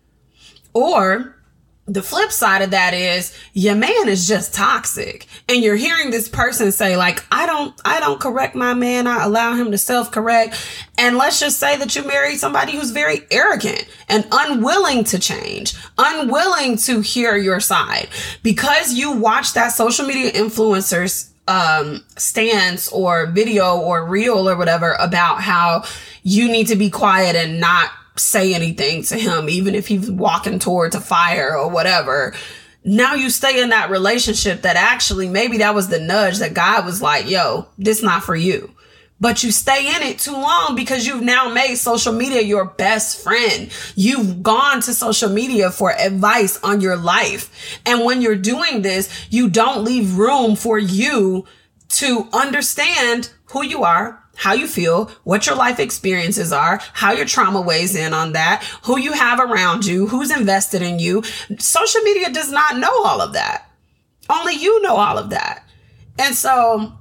Or 0.74 1.36
the 1.88 2.02
flip 2.02 2.32
side 2.32 2.64
of 2.64 2.72
that 2.72 2.96
is 2.96 3.38
your 3.54 3.76
man 3.76 4.10
is 4.10 4.28
just 4.28 4.54
toxic. 4.54 5.28
And 5.48 5.64
you're 5.64 5.76
hearing 5.76 6.10
this 6.10 6.28
person 6.28 6.72
say 6.72 6.98
like 6.98 7.24
i 7.32 7.46
don't 7.46 7.80
i 7.86 8.00
don't 8.00 8.20
correct 8.20 8.56
my 8.56 8.74
man. 8.74 9.06
I 9.06 9.24
allow 9.24 9.54
him 9.56 9.72
to 9.72 9.78
self-correct. 9.78 10.56
And 10.98 11.18
let's 11.18 11.40
just 11.40 11.60
say 11.60 11.78
that 11.78 11.96
you 11.96 12.04
married 12.04 12.40
somebody 12.40 12.72
who's 12.72 12.92
very 12.92 13.22
arrogant 13.30 13.86
and 14.10 14.26
unwilling 14.32 15.04
to 15.06 15.20
change 15.20 15.76
unwilling 15.98 16.78
to 16.78 17.02
hear 17.02 17.38
your 17.38 17.60
side. 17.60 18.08
Because 18.42 18.94
you 18.94 19.12
watch 19.12 19.54
that 19.54 19.70
social 19.70 20.08
media 20.08 20.32
influencers 20.32 21.30
um 21.48 22.04
stance 22.18 22.92
or 22.92 23.28
video 23.28 23.78
or 23.78 24.04
reel 24.06 24.50
or 24.50 24.58
whatever 24.58 24.94
about 24.94 25.42
how 25.42 25.84
you 26.24 26.48
need 26.52 26.66
to 26.66 26.76
be 26.76 26.90
quiet 26.90 27.36
and 27.36 27.60
not 27.60 27.92
say 28.18 28.54
anything 28.54 29.04
to 29.04 29.16
him, 29.16 29.50
even 29.50 29.76
if 29.76 29.88
he's 29.88 30.10
walking 30.10 30.60
towards 30.60 30.96
a 30.96 31.02
fire 31.02 31.58
or 31.58 31.70
whatever. 31.70 32.34
Now 32.84 33.16
you 33.16 33.30
stay 33.30 33.62
in 33.62 33.70
that 33.70 33.90
relationship 33.90 34.62
that 34.62 34.76
actually 34.76 35.28
maybe 35.28 35.58
that 35.58 35.74
was 35.76 35.88
the 35.88 36.00
nudge 36.00 36.38
that 36.40 36.54
God 36.54 36.86
was 36.86 37.02
like, 37.02 37.30
yo, 37.30 37.68
this 37.78 38.04
not 38.04 38.24
for 38.24 38.36
you. 38.36 38.72
But 39.20 39.44
you 39.44 39.52
stay 39.52 39.96
in 39.96 40.02
it 40.04 40.20
too 40.20 40.34
long 40.34 40.76
because 40.76 41.08
you've 41.08 41.24
now 41.24 41.50
made 41.50 41.76
social 41.76 42.12
media 42.12 42.42
your 42.42 42.66
best 42.66 43.24
friend. 43.24 43.72
You've 43.96 44.44
gone 44.44 44.82
to 44.82 44.94
social 44.94 45.30
media 45.30 45.72
for 45.72 45.94
advice 45.94 46.62
on 46.62 46.82
your 46.82 46.98
life. 46.98 47.50
And 47.86 48.04
when 48.04 48.22
you're 48.22 48.36
doing 48.36 48.82
this, 48.82 49.10
you 49.30 49.50
don't 49.50 49.86
leave 49.86 50.18
room 50.18 50.58
for 50.58 50.78
you 50.78 51.46
to 51.90 52.28
understand 52.34 53.32
who 53.46 53.64
you 53.64 53.84
are, 53.84 54.22
how 54.36 54.54
you 54.54 54.68
feel, 54.68 55.12
what 55.24 55.46
your 55.46 55.56
life 55.56 55.80
experiences 55.80 56.52
are, 56.52 56.80
how 56.94 57.12
your 57.12 57.26
trauma 57.26 57.62
weighs 57.62 57.96
in 57.96 58.14
on 58.14 58.34
that, 58.34 58.64
who 58.84 59.00
you 59.00 59.14
have 59.14 59.40
around 59.40 59.86
you, 59.86 60.08
who's 60.08 60.36
invested 60.36 60.82
in 60.82 61.00
you. 61.00 61.24
Social 61.58 62.02
media 62.02 62.32
does 62.32 62.52
not 62.52 62.78
know 62.78 63.04
all 63.04 63.22
of 63.22 63.34
that. 63.34 63.70
Only 64.30 64.56
you 64.56 64.82
know 64.82 64.96
all 64.96 65.18
of 65.18 65.30
that. 65.30 65.64
And 66.18 66.36
so 66.36 66.94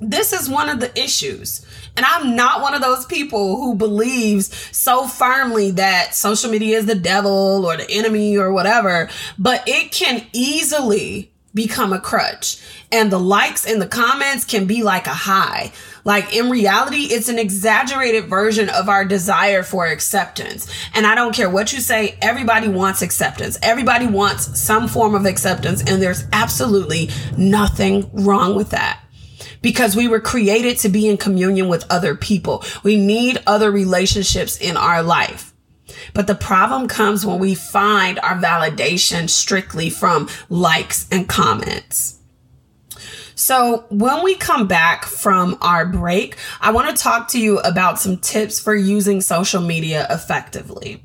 this 0.00 0.32
is 0.32 0.48
one 0.48 0.68
of 0.68 0.80
the 0.80 0.98
issues. 0.98 1.64
And 1.96 2.06
I'm 2.06 2.34
not 2.36 2.62
one 2.62 2.74
of 2.74 2.80
those 2.80 3.04
people 3.04 3.56
who 3.56 3.74
believes 3.74 4.54
so 4.76 5.06
firmly 5.06 5.72
that 5.72 6.14
social 6.14 6.50
media 6.50 6.78
is 6.78 6.86
the 6.86 6.94
devil 6.94 7.66
or 7.66 7.76
the 7.76 7.90
enemy 7.90 8.38
or 8.38 8.52
whatever, 8.52 9.10
but 9.38 9.62
it 9.66 9.92
can 9.92 10.26
easily 10.32 11.32
become 11.52 11.92
a 11.92 12.00
crutch. 12.00 12.62
And 12.92 13.10
the 13.10 13.18
likes 13.18 13.66
and 13.66 13.82
the 13.82 13.86
comments 13.86 14.44
can 14.44 14.66
be 14.66 14.82
like 14.82 15.06
a 15.06 15.10
high. 15.10 15.72
Like 16.04 16.34
in 16.34 16.50
reality, 16.50 17.08
it's 17.10 17.28
an 17.28 17.38
exaggerated 17.38 18.26
version 18.26 18.68
of 18.68 18.88
our 18.88 19.04
desire 19.04 19.62
for 19.62 19.86
acceptance. 19.86 20.70
And 20.94 21.06
I 21.06 21.14
don't 21.14 21.34
care 21.34 21.50
what 21.50 21.72
you 21.72 21.80
say, 21.80 22.18
everybody 22.22 22.68
wants 22.68 23.02
acceptance. 23.02 23.58
Everybody 23.62 24.06
wants 24.06 24.58
some 24.58 24.88
form 24.88 25.14
of 25.14 25.26
acceptance. 25.26 25.82
And 25.82 26.00
there's 26.00 26.24
absolutely 26.32 27.10
nothing 27.36 28.10
wrong 28.12 28.54
with 28.54 28.70
that 28.70 29.00
because 29.62 29.96
we 29.96 30.08
were 30.08 30.20
created 30.20 30.78
to 30.78 30.88
be 30.88 31.08
in 31.08 31.16
communion 31.16 31.68
with 31.68 31.84
other 31.90 32.14
people. 32.14 32.64
We 32.82 32.96
need 32.96 33.42
other 33.46 33.70
relationships 33.70 34.56
in 34.56 34.76
our 34.76 35.02
life. 35.02 35.52
But 36.14 36.26
the 36.26 36.34
problem 36.34 36.88
comes 36.88 37.26
when 37.26 37.38
we 37.38 37.54
find 37.54 38.18
our 38.20 38.36
validation 38.36 39.28
strictly 39.28 39.90
from 39.90 40.28
likes 40.48 41.06
and 41.10 41.28
comments. 41.28 42.19
So, 43.40 43.86
when 43.88 44.22
we 44.22 44.34
come 44.34 44.66
back 44.66 45.06
from 45.06 45.56
our 45.62 45.86
break, 45.86 46.36
I 46.60 46.72
want 46.72 46.94
to 46.94 47.02
talk 47.02 47.28
to 47.28 47.40
you 47.40 47.58
about 47.60 47.98
some 47.98 48.18
tips 48.18 48.60
for 48.60 48.74
using 48.74 49.22
social 49.22 49.62
media 49.62 50.06
effectively. 50.10 51.02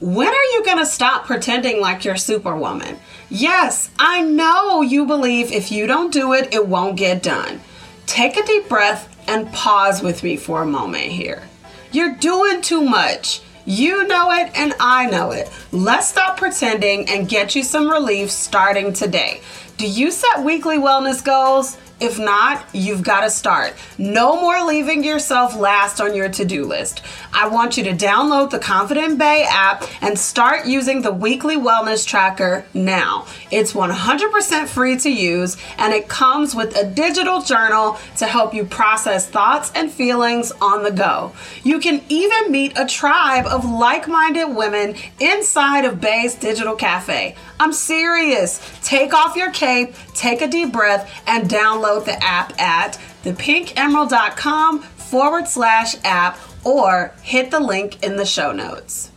When 0.00 0.28
are 0.28 0.32
you 0.52 0.62
going 0.66 0.76
to 0.76 0.84
stop 0.84 1.24
pretending 1.24 1.80
like 1.80 2.04
you're 2.04 2.16
Superwoman? 2.16 2.98
Yes, 3.30 3.88
I 3.98 4.20
know 4.20 4.82
you 4.82 5.06
believe 5.06 5.50
if 5.50 5.72
you 5.72 5.86
don't 5.86 6.12
do 6.12 6.34
it, 6.34 6.52
it 6.52 6.68
won't 6.68 6.98
get 6.98 7.22
done. 7.22 7.62
Take 8.04 8.36
a 8.36 8.44
deep 8.44 8.68
breath 8.68 9.08
and 9.26 9.50
pause 9.54 10.02
with 10.02 10.22
me 10.22 10.36
for 10.36 10.60
a 10.60 10.66
moment 10.66 11.10
here. 11.10 11.48
You're 11.90 12.16
doing 12.16 12.60
too 12.60 12.82
much. 12.82 13.40
You 13.68 14.06
know 14.06 14.32
it 14.32 14.50
and 14.54 14.72
I 14.80 15.10
know 15.10 15.32
it. 15.32 15.50
Let's 15.72 16.08
stop 16.08 16.38
pretending 16.38 17.06
and 17.10 17.28
get 17.28 17.54
you 17.54 17.62
some 17.62 17.90
relief 17.90 18.30
starting 18.30 18.94
today. 18.94 19.42
Do 19.76 19.86
you 19.86 20.10
set 20.10 20.42
weekly 20.42 20.78
wellness 20.78 21.22
goals? 21.22 21.76
If 22.00 22.18
not, 22.18 22.64
you've 22.72 23.02
got 23.02 23.22
to 23.22 23.30
start. 23.30 23.74
No 23.98 24.40
more 24.40 24.64
leaving 24.64 25.02
yourself 25.02 25.56
last 25.56 26.00
on 26.00 26.14
your 26.14 26.28
to 26.28 26.44
do 26.44 26.64
list. 26.64 27.02
I 27.32 27.48
want 27.48 27.76
you 27.76 27.82
to 27.84 27.92
download 27.92 28.50
the 28.50 28.60
Confident 28.60 29.18
Bae 29.18 29.44
app 29.48 29.84
and 30.00 30.16
start 30.16 30.66
using 30.66 31.02
the 31.02 31.12
weekly 31.12 31.56
wellness 31.56 32.06
tracker 32.06 32.64
now. 32.72 33.26
It's 33.50 33.72
100% 33.72 34.68
free 34.68 34.96
to 34.98 35.10
use 35.10 35.56
and 35.76 35.92
it 35.92 36.08
comes 36.08 36.54
with 36.54 36.76
a 36.76 36.86
digital 36.86 37.42
journal 37.42 37.98
to 38.18 38.26
help 38.26 38.54
you 38.54 38.64
process 38.64 39.28
thoughts 39.28 39.72
and 39.74 39.90
feelings 39.90 40.52
on 40.60 40.84
the 40.84 40.92
go. 40.92 41.32
You 41.64 41.80
can 41.80 42.02
even 42.08 42.52
meet 42.52 42.78
a 42.78 42.86
tribe 42.86 43.46
of 43.46 43.68
like 43.68 44.06
minded 44.06 44.54
women 44.54 44.94
inside 45.18 45.84
of 45.84 46.00
Bae's 46.00 46.36
Digital 46.36 46.76
Cafe. 46.76 47.34
I'm 47.60 47.72
serious. 47.72 48.60
Take 48.84 49.12
off 49.12 49.34
your 49.34 49.50
cape, 49.50 49.94
take 50.18 50.42
a 50.42 50.48
deep 50.48 50.72
breath, 50.72 51.22
and 51.26 51.48
download 51.48 52.04
the 52.04 52.22
app 52.22 52.58
at 52.60 52.98
thepinkemerald.com 53.24 54.80
forward 54.80 55.48
slash 55.48 55.94
app 56.04 56.38
or 56.64 57.14
hit 57.22 57.50
the 57.50 57.60
link 57.60 58.02
in 58.02 58.16
the 58.16 58.26
show 58.26 58.52
notes. 58.52 59.10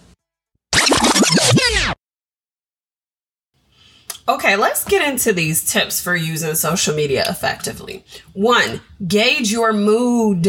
Okay, 4.30 4.56
let's 4.56 4.86
get 4.86 5.06
into 5.12 5.34
these 5.34 5.70
tips 5.70 6.00
for 6.00 6.16
using 6.16 6.54
social 6.56 6.96
media 6.96 7.26
effectively. 7.28 8.06
One, 8.34 8.80
gauge 9.06 9.52
your 9.52 9.74
mood. 9.74 10.48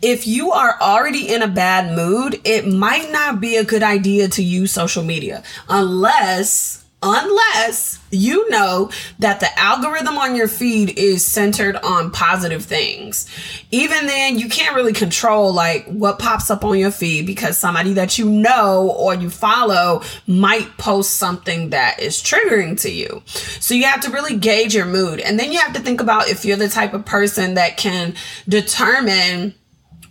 If 0.00 0.26
you 0.26 0.52
are 0.52 0.80
already 0.80 1.28
in 1.28 1.42
a 1.42 1.48
bad 1.48 1.94
mood, 1.94 2.40
it 2.44 2.66
might 2.66 3.10
not 3.10 3.40
be 3.40 3.56
a 3.56 3.64
good 3.64 3.82
idea 3.82 4.28
to 4.28 4.42
use 4.42 4.72
social 4.72 5.02
media 5.02 5.42
unless 5.68 6.79
unless 7.02 7.98
you 8.10 8.48
know 8.50 8.90
that 9.18 9.40
the 9.40 9.58
algorithm 9.58 10.18
on 10.18 10.34
your 10.34 10.48
feed 10.48 10.98
is 10.98 11.26
centered 11.26 11.76
on 11.76 12.10
positive 12.10 12.64
things. 12.64 13.26
Even 13.70 14.06
then, 14.06 14.38
you 14.38 14.48
can't 14.48 14.74
really 14.74 14.92
control 14.92 15.52
like 15.52 15.86
what 15.86 16.18
pops 16.18 16.50
up 16.50 16.64
on 16.64 16.78
your 16.78 16.90
feed 16.90 17.26
because 17.26 17.56
somebody 17.56 17.94
that 17.94 18.18
you 18.18 18.28
know 18.28 18.94
or 18.98 19.14
you 19.14 19.30
follow 19.30 20.02
might 20.26 20.76
post 20.76 21.16
something 21.16 21.70
that 21.70 22.00
is 22.00 22.16
triggering 22.16 22.80
to 22.82 22.90
you. 22.90 23.22
So 23.26 23.74
you 23.74 23.84
have 23.84 24.00
to 24.02 24.10
really 24.10 24.36
gauge 24.36 24.74
your 24.74 24.86
mood. 24.86 25.20
And 25.20 25.38
then 25.38 25.52
you 25.52 25.58
have 25.58 25.72
to 25.74 25.80
think 25.80 26.00
about 26.00 26.28
if 26.28 26.44
you're 26.44 26.56
the 26.56 26.68
type 26.68 26.94
of 26.94 27.06
person 27.06 27.54
that 27.54 27.76
can 27.76 28.14
determine 28.48 29.54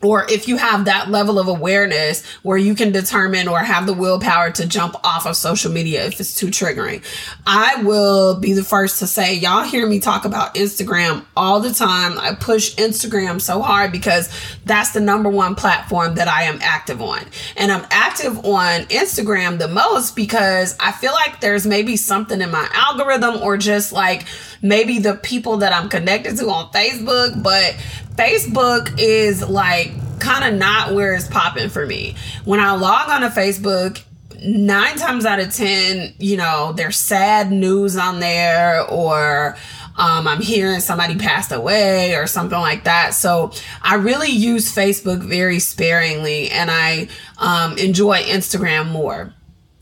or 0.01 0.25
if 0.29 0.47
you 0.47 0.57
have 0.57 0.85
that 0.85 1.09
level 1.09 1.39
of 1.39 1.47
awareness 1.47 2.25
where 2.41 2.57
you 2.57 2.73
can 2.73 2.91
determine 2.91 3.47
or 3.47 3.59
have 3.59 3.85
the 3.85 3.93
willpower 3.93 4.49
to 4.51 4.65
jump 4.65 4.95
off 5.03 5.25
of 5.25 5.35
social 5.35 5.71
media 5.71 6.05
if 6.05 6.19
it's 6.19 6.35
too 6.35 6.47
triggering. 6.47 7.03
I 7.45 7.83
will 7.83 8.39
be 8.39 8.53
the 8.53 8.63
first 8.63 8.99
to 8.99 9.07
say, 9.07 9.35
y'all 9.35 9.63
hear 9.63 9.85
me 9.85 9.99
talk 9.99 10.23
about 10.23 10.55
Instagram 10.55 11.25
all 11.35 11.59
the 11.59 11.73
time. 11.73 12.17
I 12.17 12.33
push 12.33 12.75
Instagram 12.75 13.41
so 13.41 13.61
hard 13.61 13.91
because 13.91 14.29
that's 14.65 14.91
the 14.91 15.01
number 15.01 15.29
one 15.29 15.55
platform 15.55 16.15
that 16.15 16.27
I 16.27 16.43
am 16.43 16.59
active 16.61 17.01
on. 17.01 17.25
And 17.57 17.71
I'm 17.71 17.85
active 17.91 18.45
on 18.45 18.83
Instagram 18.85 19.57
the 19.57 19.67
most 19.67 20.15
because 20.15 20.77
I 20.79 20.93
feel 20.93 21.11
like 21.11 21.41
there's 21.41 21.67
maybe 21.67 21.97
something 21.97 22.39
in 22.39 22.51
my 22.51 22.69
algorithm 22.73 23.41
or 23.41 23.57
just 23.57 23.91
like 23.91 24.25
maybe 24.61 24.99
the 24.99 25.15
people 25.15 25.57
that 25.57 25.73
I'm 25.73 25.89
connected 25.89 26.37
to 26.37 26.49
on 26.49 26.71
Facebook, 26.71 27.41
but 27.43 27.75
Facebook 28.19 28.99
is 28.99 29.47
like 29.47 29.93
kind 30.19 30.43
of 30.43 30.59
not 30.59 30.93
where 30.93 31.13
it's 31.13 31.25
popping 31.25 31.69
for 31.69 31.85
me. 31.85 32.15
When 32.43 32.59
I 32.59 32.73
log 32.73 33.09
on 33.09 33.21
to 33.21 33.29
Facebook, 33.29 34.03
nine 34.43 34.97
times 34.97 35.25
out 35.25 35.39
of 35.39 35.55
ten, 35.55 36.13
you 36.19 36.35
know, 36.35 36.73
there's 36.73 36.97
sad 36.97 37.49
news 37.49 37.95
on 37.95 38.19
there 38.19 38.85
or 38.89 39.55
um, 39.95 40.27
I'm 40.27 40.41
hearing 40.41 40.81
somebody 40.81 41.17
passed 41.17 41.53
away 41.53 42.13
or 42.15 42.27
something 42.27 42.59
like 42.59 42.83
that. 42.83 43.13
So 43.13 43.53
I 43.81 43.95
really 43.95 44.31
use 44.31 44.75
Facebook 44.75 45.19
very 45.23 45.59
sparingly 45.59 46.49
and 46.49 46.69
I 46.69 47.07
um, 47.37 47.77
enjoy 47.77 48.21
Instagram 48.23 48.91
more 48.91 49.33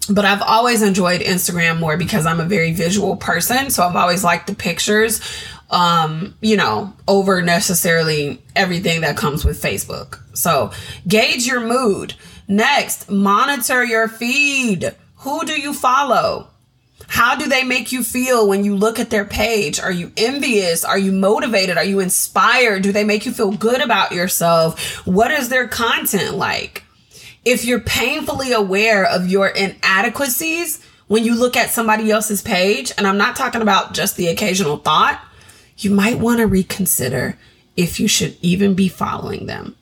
but 0.09 0.23
I've 0.23 0.41
always 0.41 0.81
enjoyed 0.83 1.19
Instagram 1.19 1.79
more 1.79 1.97
because 1.97 2.25
I'm 2.25 2.39
a 2.39 2.45
very 2.45 2.71
visual 2.71 3.17
person. 3.17 3.69
So 3.69 3.83
I've 3.83 3.97
always 3.97 4.23
liked 4.23 4.47
the 4.47 4.55
pictures 4.55 5.19
um, 5.69 6.35
you 6.41 6.57
know, 6.57 6.93
over 7.07 7.41
necessarily 7.41 8.41
everything 8.55 9.01
that 9.01 9.17
comes 9.17 9.43
with 9.43 9.61
Facebook. 9.61 10.19
So 10.33 10.71
gauge 11.07 11.45
your 11.45 11.59
mood. 11.59 12.13
Next, 12.47 13.09
monitor 13.09 13.83
your 13.83 14.07
feed. 14.07 14.95
Who 15.17 15.45
do 15.45 15.59
you 15.59 15.73
follow? 15.73 16.47
How 17.07 17.35
do 17.35 17.47
they 17.47 17.63
make 17.63 17.91
you 17.91 18.03
feel 18.03 18.47
when 18.47 18.63
you 18.63 18.75
look 18.75 18.99
at 18.99 19.09
their 19.09 19.25
page? 19.25 19.79
Are 19.79 19.91
you 19.91 20.11
envious? 20.17 20.83
Are 20.83 20.97
you 20.97 21.11
motivated? 21.11 21.77
Are 21.77 21.83
you 21.83 21.99
inspired? 21.99 22.83
Do 22.83 22.91
they 22.91 23.03
make 23.03 23.25
you 23.25 23.31
feel 23.31 23.51
good 23.51 23.81
about 23.81 24.11
yourself? 24.11 25.05
What 25.05 25.31
is 25.31 25.49
their 25.49 25.67
content 25.67 26.35
like? 26.35 26.83
If 27.45 27.63
you're 27.63 27.79
painfully 27.79 28.51
aware 28.51 29.05
of 29.05 29.27
your 29.27 29.47
inadequacies 29.47 30.83
when 31.07 31.23
you 31.23 31.33
look 31.35 31.55
at 31.55 31.69
somebody 31.69 32.11
else's 32.11 32.41
page, 32.41 32.91
and 32.97 33.07
I'm 33.07 33.17
not 33.17 33.37
talking 33.37 33.61
about 33.61 33.93
just 33.93 34.17
the 34.17 34.27
occasional 34.27 34.77
thought, 34.77 35.21
you 35.77 35.91
might 35.91 36.19
want 36.19 36.39
to 36.39 36.47
reconsider 36.47 37.37
if 37.75 37.99
you 37.99 38.07
should 38.07 38.37
even 38.41 38.73
be 38.73 38.87
following 38.87 39.45
them. 39.45 39.75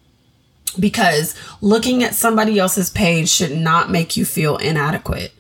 Because 0.78 1.36
looking 1.62 2.04
at 2.04 2.16
somebody 2.16 2.60
else's 2.60 2.90
page 2.90 3.30
should 3.30 3.58
not 3.58 3.90
make 3.90 4.18
you 4.18 4.26
feel 4.26 4.58
inadequate. 4.58 5.34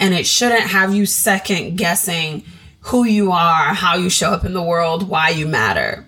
And 0.00 0.14
it 0.14 0.26
shouldn't 0.26 0.62
have 0.62 0.94
you 0.94 1.04
second 1.04 1.76
guessing 1.76 2.44
who 2.80 3.04
you 3.04 3.32
are, 3.32 3.74
how 3.74 3.96
you 3.96 4.08
show 4.08 4.30
up 4.30 4.44
in 4.44 4.54
the 4.54 4.62
world, 4.62 5.08
why 5.08 5.28
you 5.28 5.46
matter. 5.46 6.06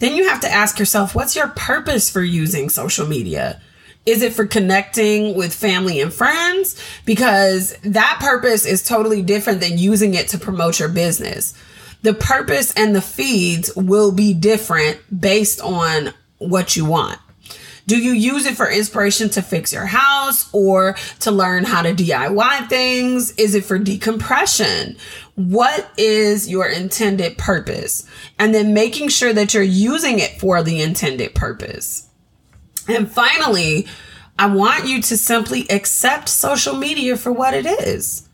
Then 0.00 0.14
you 0.14 0.28
have 0.28 0.40
to 0.40 0.50
ask 0.50 0.78
yourself 0.78 1.14
what's 1.14 1.34
your 1.34 1.48
purpose 1.48 2.10
for 2.10 2.22
using 2.22 2.68
social 2.68 3.06
media? 3.06 3.62
Is 4.04 4.20
it 4.20 4.34
for 4.34 4.44
connecting 4.44 5.34
with 5.34 5.54
family 5.54 6.02
and 6.02 6.12
friends? 6.12 6.78
Because 7.06 7.74
that 7.78 8.18
purpose 8.20 8.66
is 8.66 8.82
totally 8.82 9.22
different 9.22 9.60
than 9.60 9.78
using 9.78 10.12
it 10.12 10.28
to 10.28 10.38
promote 10.38 10.78
your 10.78 10.90
business 10.90 11.54
the 12.04 12.14
purpose 12.14 12.70
and 12.74 12.94
the 12.94 13.00
feeds 13.00 13.74
will 13.74 14.12
be 14.12 14.34
different 14.34 15.00
based 15.20 15.58
on 15.62 16.12
what 16.36 16.76
you 16.76 16.84
want. 16.84 17.18
Do 17.86 17.98
you 17.98 18.12
use 18.12 18.44
it 18.44 18.56
for 18.56 18.70
inspiration 18.70 19.30
to 19.30 19.42
fix 19.42 19.72
your 19.72 19.86
house 19.86 20.50
or 20.52 20.96
to 21.20 21.30
learn 21.30 21.64
how 21.64 21.80
to 21.80 21.94
DIY 21.94 22.68
things? 22.68 23.32
Is 23.32 23.54
it 23.54 23.64
for 23.64 23.78
decompression? 23.78 24.98
What 25.34 25.90
is 25.96 26.48
your 26.48 26.66
intended 26.66 27.38
purpose? 27.38 28.06
And 28.38 28.54
then 28.54 28.74
making 28.74 29.08
sure 29.08 29.32
that 29.32 29.54
you're 29.54 29.62
using 29.62 30.18
it 30.18 30.38
for 30.38 30.62
the 30.62 30.82
intended 30.82 31.34
purpose. 31.34 32.08
And 32.86 33.10
finally, 33.10 33.86
I 34.38 34.46
want 34.46 34.86
you 34.86 35.00
to 35.00 35.16
simply 35.16 35.66
accept 35.70 36.28
social 36.28 36.76
media 36.76 37.16
for 37.16 37.32
what 37.32 37.54
it 37.54 37.64
is. 37.64 38.28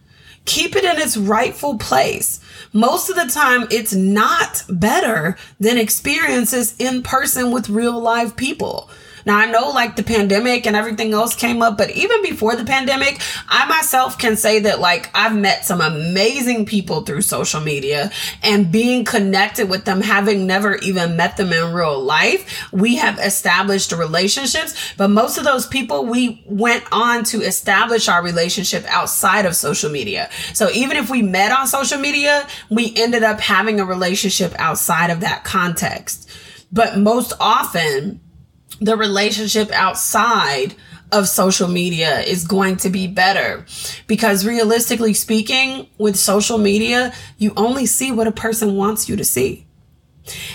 Keep 0.45 0.75
it 0.75 0.85
in 0.85 0.99
its 0.99 1.17
rightful 1.17 1.79
place. 1.79 2.41
Most 2.73 3.11
of 3.11 3.17
the 3.17 3.27
time, 3.27 3.67
it's 3.71 3.93
not 3.93 4.63
better 4.69 5.37
than 5.59 5.77
experiences 5.77 6.75
in 6.79 7.03
person 7.03 7.51
with 7.51 7.69
real 7.69 8.01
live 8.01 8.37
people. 8.37 8.89
Now, 9.31 9.39
I 9.39 9.47
know 9.47 9.71
like 9.71 9.95
the 9.95 10.03
pandemic 10.03 10.67
and 10.67 10.75
everything 10.75 11.13
else 11.13 11.37
came 11.37 11.63
up, 11.63 11.79
but 11.79 11.93
even 11.93 12.21
before 12.21 12.57
the 12.57 12.65
pandemic, 12.65 13.21
I 13.49 13.65
myself 13.69 14.19
can 14.19 14.37
say 14.37 14.59
that 14.59 14.81
like 14.81 15.09
I've 15.15 15.37
met 15.37 15.65
some 15.65 15.81
amazing 15.81 16.67
people 16.67 17.03
through 17.03 17.23
social 17.23 17.61
media 17.61 18.11
and 18.43 18.73
being 18.73 19.05
connected 19.05 19.71
with 19.71 19.85
them, 19.85 20.01
having 20.01 20.49
never 20.49 20.75
even 20.79 21.15
met 21.15 21.37
them 21.37 21.53
in 21.53 21.73
real 21.73 22.03
life, 22.03 22.73
we 22.73 22.97
have 22.97 23.21
established 23.21 23.93
relationships. 23.93 24.95
But 24.97 25.11
most 25.11 25.39
of 25.39 25.45
those 25.45 25.65
people, 25.65 26.07
we 26.07 26.43
went 26.47 26.83
on 26.91 27.23
to 27.27 27.41
establish 27.41 28.09
our 28.09 28.25
relationship 28.25 28.85
outside 28.89 29.47
of 29.47 29.55
social 29.55 29.93
media. 29.93 30.29
So 30.55 30.71
even 30.73 30.97
if 30.97 31.09
we 31.09 31.23
met 31.23 31.53
on 31.53 31.69
social 31.69 32.01
media, 32.01 32.49
we 32.69 32.93
ended 32.97 33.23
up 33.23 33.39
having 33.39 33.79
a 33.79 33.85
relationship 33.85 34.57
outside 34.59 35.11
of 35.11 35.21
that 35.21 35.45
context. 35.45 36.29
But 36.73 36.99
most 36.99 37.33
often, 37.39 38.21
the 38.81 38.97
relationship 38.97 39.71
outside 39.73 40.75
of 41.13 41.29
social 41.29 41.69
media 41.69 42.21
is 42.21 42.47
going 42.47 42.77
to 42.77 42.91
be 42.91 43.07
better. 43.07 43.65
Because 44.07 44.47
realistically 44.47 45.15
speaking 45.15 45.89
with 45.99 46.17
social 46.17 46.59
media 46.59 47.13
you 47.39 47.53
only 47.57 47.87
see 47.87 48.13
what 48.13 48.27
a 48.27 48.33
person 48.33 48.77
wants 48.77 49.09
you 49.09 49.17
to 49.17 49.25
see. 49.25 49.67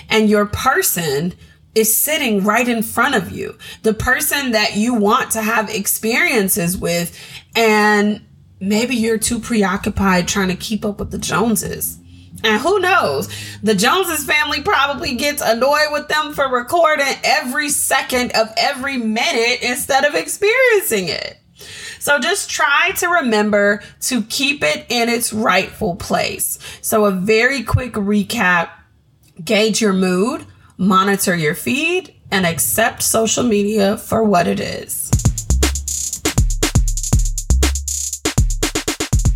And 0.10 0.30
your 0.30 0.46
person 0.46 1.34
is 1.74 1.96
sitting 1.96 2.44
right 2.44 2.68
in 2.68 2.82
front 2.82 3.16
of 3.16 3.32
you. 3.32 3.58
The 3.84 3.94
person 3.94 4.52
that 4.52 4.78
you 4.78 4.94
want 4.94 5.32
to 5.32 5.42
have 5.42 5.70
experiences 5.70 6.78
with 6.78 7.20
and 7.56 8.26
maybe 8.62 8.96
you're 8.96 9.18
too 9.18 9.40
preoccupied 9.40 10.28
trying 10.28 10.48
to 10.48 10.56
keep 10.56 10.86
up 10.86 11.00
with 11.00 11.12
the 11.12 11.18
joneses 11.18 12.00
and 12.46 12.62
who 12.62 12.80
knows? 12.80 13.28
The 13.64 13.76
Joneses 13.76 14.26
family 14.26 14.62
probably 14.62 15.16
gets 15.16 15.42
annoyed 15.42 15.92
with 15.92 16.08
them 16.08 16.34
for 16.34 16.48
recording 16.48 17.08
every 17.24 17.70
second 17.70 18.32
of 18.32 18.54
every 18.58 18.98
minute 18.98 19.64
instead 19.64 20.06
of 20.06 20.16
experiencing 20.16 21.10
it. 21.10 21.38
So 22.00 22.20
just 22.20 22.50
try 22.50 22.92
to 22.98 23.08
remember 23.08 23.82
to 24.02 24.22
keep 24.24 24.64
it 24.64 24.86
in 24.90 25.10
its 25.10 25.34
rightful 25.34 25.96
place. 25.96 26.60
So, 26.82 27.06
a 27.06 27.12
very 27.12 27.64
quick 27.64 27.94
recap 27.94 28.70
gauge 29.44 29.82
your 29.82 29.94
mood, 29.94 30.46
monitor 30.78 31.36
your 31.36 31.56
feed, 31.56 32.14
and 32.32 32.46
accept 32.46 33.02
social 33.02 33.44
media 33.44 33.98
for 33.98 34.24
what 34.24 34.48
it 34.48 34.60
is. 34.60 35.05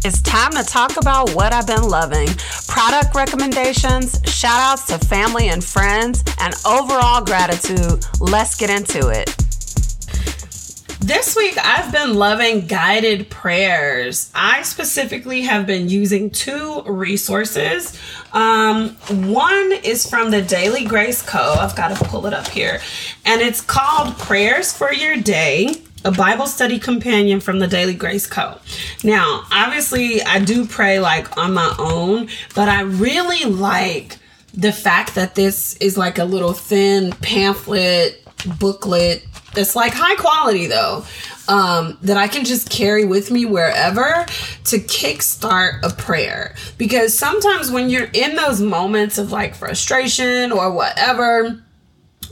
It's 0.06 0.22
time 0.22 0.52
to 0.54 0.64
talk 0.64 0.96
about 0.96 1.36
what 1.36 1.52
I've 1.52 1.68
been 1.68 1.84
loving 1.84 2.30
product 2.70 3.14
recommendations, 3.16 4.22
shout 4.24 4.62
outs 4.62 4.88
to 4.88 4.98
family 4.98 5.50
and 5.50 5.62
friends, 5.62 6.24
and 6.40 6.54
overall 6.66 7.22
gratitude. 7.22 8.06
Let's 8.22 8.56
get 8.56 8.70
into 8.70 9.10
it. 9.10 9.36
This 11.02 11.36
week, 11.36 11.58
I've 11.62 11.92
been 11.92 12.14
loving 12.14 12.66
guided 12.66 13.30
prayers. 13.30 14.32
I 14.34 14.64
specifically 14.64 15.42
have 15.42 15.68
been 15.68 15.90
using 15.90 16.30
two 16.30 16.82
resources. 16.84 18.00
Um, 18.32 18.92
one 19.10 19.74
is 19.84 20.10
from 20.10 20.32
the 20.32 20.42
Daily 20.42 20.86
Grace 20.86 21.22
Co. 21.22 21.56
I've 21.60 21.76
got 21.76 21.98
to 21.98 22.06
pull 22.06 22.26
it 22.26 22.34
up 22.34 22.48
here, 22.48 22.80
and 23.26 23.42
it's 23.42 23.60
called 23.60 24.18
Prayers 24.18 24.72
for 24.72 24.94
Your 24.94 25.18
Day 25.18 25.82
a 26.06 26.12
Bible 26.12 26.48
study 26.48 26.80
companion 26.80 27.40
from 27.40 27.60
the 27.60 27.68
Daily 27.68 27.94
Grace 27.94 28.28
Co. 28.28 28.58
Now, 29.04 29.44
obviously, 29.52 30.22
I 30.22 30.40
do 30.40 30.66
pray 30.66 31.00
like 31.00 31.38
on 31.38 31.54
my 31.54 31.76
own, 31.78 32.30
but 32.56 32.70
I 32.70 32.82
really 32.82 33.50
like 33.50 34.18
the 34.54 34.72
fact 34.72 35.16
that 35.16 35.36
this 35.36 35.76
is 35.78 35.98
like 35.98 36.18
a 36.18 36.26
little 36.26 36.54
thin 36.54 37.12
pamphlet 37.22 38.24
booklet 38.58 39.26
that's 39.54 39.76
like 39.76 39.94
high 39.94 40.16
quality 40.16 40.66
though 40.68 41.04
um, 41.50 41.98
that 42.04 42.16
I 42.16 42.28
can 42.28 42.46
just 42.46 42.70
carry 42.70 43.06
with 43.06 43.32
me 43.32 43.44
wherever 43.44 44.26
to 44.66 44.78
kickstart 44.78 45.84
a 45.84 45.94
prayer. 45.94 46.56
Because 46.78 47.18
sometimes 47.18 47.72
when 47.72 47.90
you're 47.90 48.10
in 48.14 48.36
those 48.36 48.62
moments 48.62 49.18
of 49.18 49.32
like 49.32 49.56
frustration 49.56 50.52
or 50.52 50.72
whatever, 50.72 51.62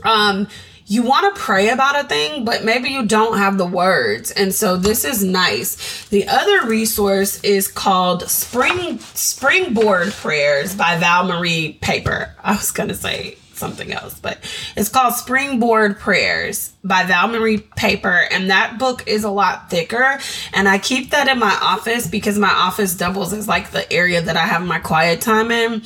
um, 0.04 0.46
you 0.88 1.02
want 1.02 1.34
to 1.34 1.40
pray 1.40 1.68
about 1.68 2.02
a 2.02 2.08
thing, 2.08 2.46
but 2.46 2.64
maybe 2.64 2.88
you 2.88 3.04
don't 3.04 3.36
have 3.36 3.58
the 3.58 3.66
words. 3.66 4.30
And 4.30 4.54
so 4.54 4.78
this 4.78 5.04
is 5.04 5.22
nice. 5.22 6.08
The 6.08 6.26
other 6.26 6.66
resource 6.66 7.42
is 7.44 7.68
called 7.68 8.28
Spring 8.28 8.98
Springboard 8.98 10.12
Prayers 10.12 10.74
by 10.74 10.96
Val 10.96 11.26
Marie 11.26 11.74
Paper. 11.74 12.34
I 12.42 12.52
was 12.52 12.70
going 12.70 12.88
to 12.88 12.94
say 12.94 13.36
something 13.52 13.92
else, 13.92 14.18
but 14.18 14.38
it's 14.76 14.88
called 14.88 15.12
Springboard 15.12 15.98
Prayers 15.98 16.72
by 16.82 17.04
Val 17.04 17.28
Marie 17.28 17.58
Paper. 17.58 18.26
And 18.30 18.48
that 18.48 18.78
book 18.78 19.06
is 19.06 19.24
a 19.24 19.30
lot 19.30 19.68
thicker. 19.68 20.18
And 20.54 20.66
I 20.68 20.78
keep 20.78 21.10
that 21.10 21.28
in 21.28 21.38
my 21.38 21.56
office 21.60 22.06
because 22.06 22.38
my 22.38 22.48
office 22.50 22.94
doubles 22.94 23.34
as 23.34 23.46
like 23.46 23.72
the 23.72 23.92
area 23.92 24.22
that 24.22 24.38
I 24.38 24.46
have 24.46 24.64
my 24.64 24.78
quiet 24.78 25.20
time 25.20 25.50
in. 25.50 25.82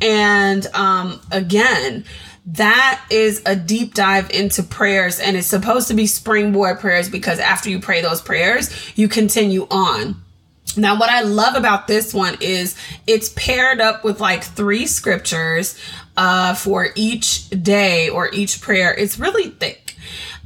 And 0.00 0.66
um, 0.74 1.20
again, 1.30 2.04
that 2.46 3.04
is 3.10 3.42
a 3.46 3.54
deep 3.54 3.94
dive 3.94 4.30
into 4.30 4.62
prayers 4.62 5.20
and 5.20 5.36
it's 5.36 5.46
supposed 5.46 5.88
to 5.88 5.94
be 5.94 6.06
springboard 6.06 6.80
prayers 6.80 7.08
because 7.08 7.38
after 7.38 7.68
you 7.68 7.80
pray 7.80 8.00
those 8.00 8.22
prayers, 8.22 8.70
you 8.96 9.08
continue 9.08 9.66
on. 9.70 10.16
Now, 10.76 10.98
what 10.98 11.10
I 11.10 11.22
love 11.22 11.56
about 11.56 11.86
this 11.86 12.14
one 12.14 12.38
is 12.40 12.76
it's 13.06 13.30
paired 13.30 13.80
up 13.80 14.04
with 14.04 14.20
like 14.20 14.44
three 14.44 14.86
scriptures 14.86 15.78
uh, 16.16 16.54
for 16.54 16.88
each 16.94 17.50
day 17.50 18.08
or 18.08 18.32
each 18.32 18.60
prayer. 18.60 18.94
It's 18.94 19.18
really 19.18 19.50
thick. 19.50 19.96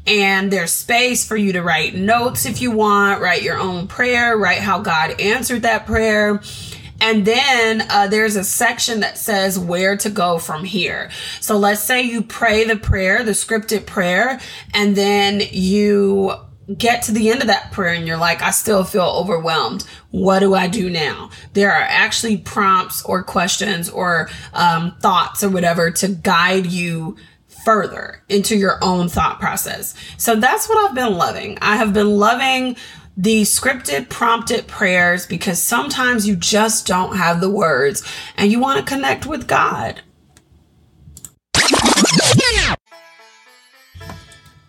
And 0.07 0.51
there's 0.51 0.73
space 0.73 1.27
for 1.27 1.37
you 1.37 1.53
to 1.55 1.63
write 1.63 1.95
notes 1.95 2.45
if 2.45 2.61
you 2.61 2.71
want, 2.71 3.23
write 3.23 3.43
your 3.43 3.59
own 3.59 3.87
prayer, 3.87 4.37
write 4.37 4.59
how 4.59 4.81
God 4.81 5.19
answered 5.21 5.63
that 5.63 5.87
prayer. 5.87 6.43
And 7.01 7.25
then 7.25 7.87
uh, 7.91 8.09
there's 8.09 8.37
a 8.37 8.45
section 8.45 9.01
that 9.01 9.19
says 9.19 9.59
where 9.59 9.97
to 9.97 10.11
go 10.11 10.39
from 10.39 10.65
here. 10.65 11.11
So 11.41 11.57
let's 11.57 11.83
say 11.83 12.03
you 12.03 12.23
pray 12.23 12.65
the 12.65 12.77
prayer, 12.77 13.23
the 13.23 13.33
scripted 13.33 13.87
prayer, 13.87 14.41
and 14.73 14.97
then 14.97 15.43
you 15.51 16.35
get 16.79 17.03
to 17.03 17.13
the 17.13 17.31
end 17.31 17.43
of 17.43 17.49
that 17.49 17.73
prayer 17.73 17.93
and 17.93 18.07
you're 18.07 18.17
like, 18.17 18.43
I 18.43 18.51
still 18.51 18.85
feel 18.85 19.03
overwhelmed. 19.05 19.83
What 20.11 20.41
do 20.41 20.55
I 20.55 20.67
do 20.67 20.89
now? 20.89 21.31
There 21.53 21.71
are 21.71 21.83
actually 21.83 22.39
prompts 22.39 23.05
or 23.05 23.23
questions 23.23 23.91
or 23.91 24.31
um, 24.55 24.97
thoughts 25.01 25.45
or 25.45 25.51
whatever 25.51 25.91
to 25.91 26.09
guide 26.09 26.67
you 26.67 27.17
further 27.65 28.23
into 28.29 28.57
your 28.57 28.79
own 28.83 29.09
thought 29.09 29.41
process. 29.41 29.95
So 30.17 30.37
that's 30.37 30.69
what 30.69 30.79
I've 30.79 30.95
been 30.95 31.15
loving. 31.15 31.59
I 31.61 31.77
have 31.77 31.93
been 31.93 32.17
loving 32.17 32.77
the 33.17 33.43
scripted 33.43 34.09
prompted 34.09 34.67
prayers 34.67 35.27
because 35.27 35.63
sometimes 35.63 36.27
you 36.27 36.35
just 36.37 36.87
don't 36.87 37.17
have 37.17 37.41
the 37.41 37.51
words 37.51 38.03
and 38.37 38.51
you 38.51 38.59
want 38.59 38.79
to 38.79 38.85
connect 38.93 39.27
with 39.27 39.47
God. 39.47 40.01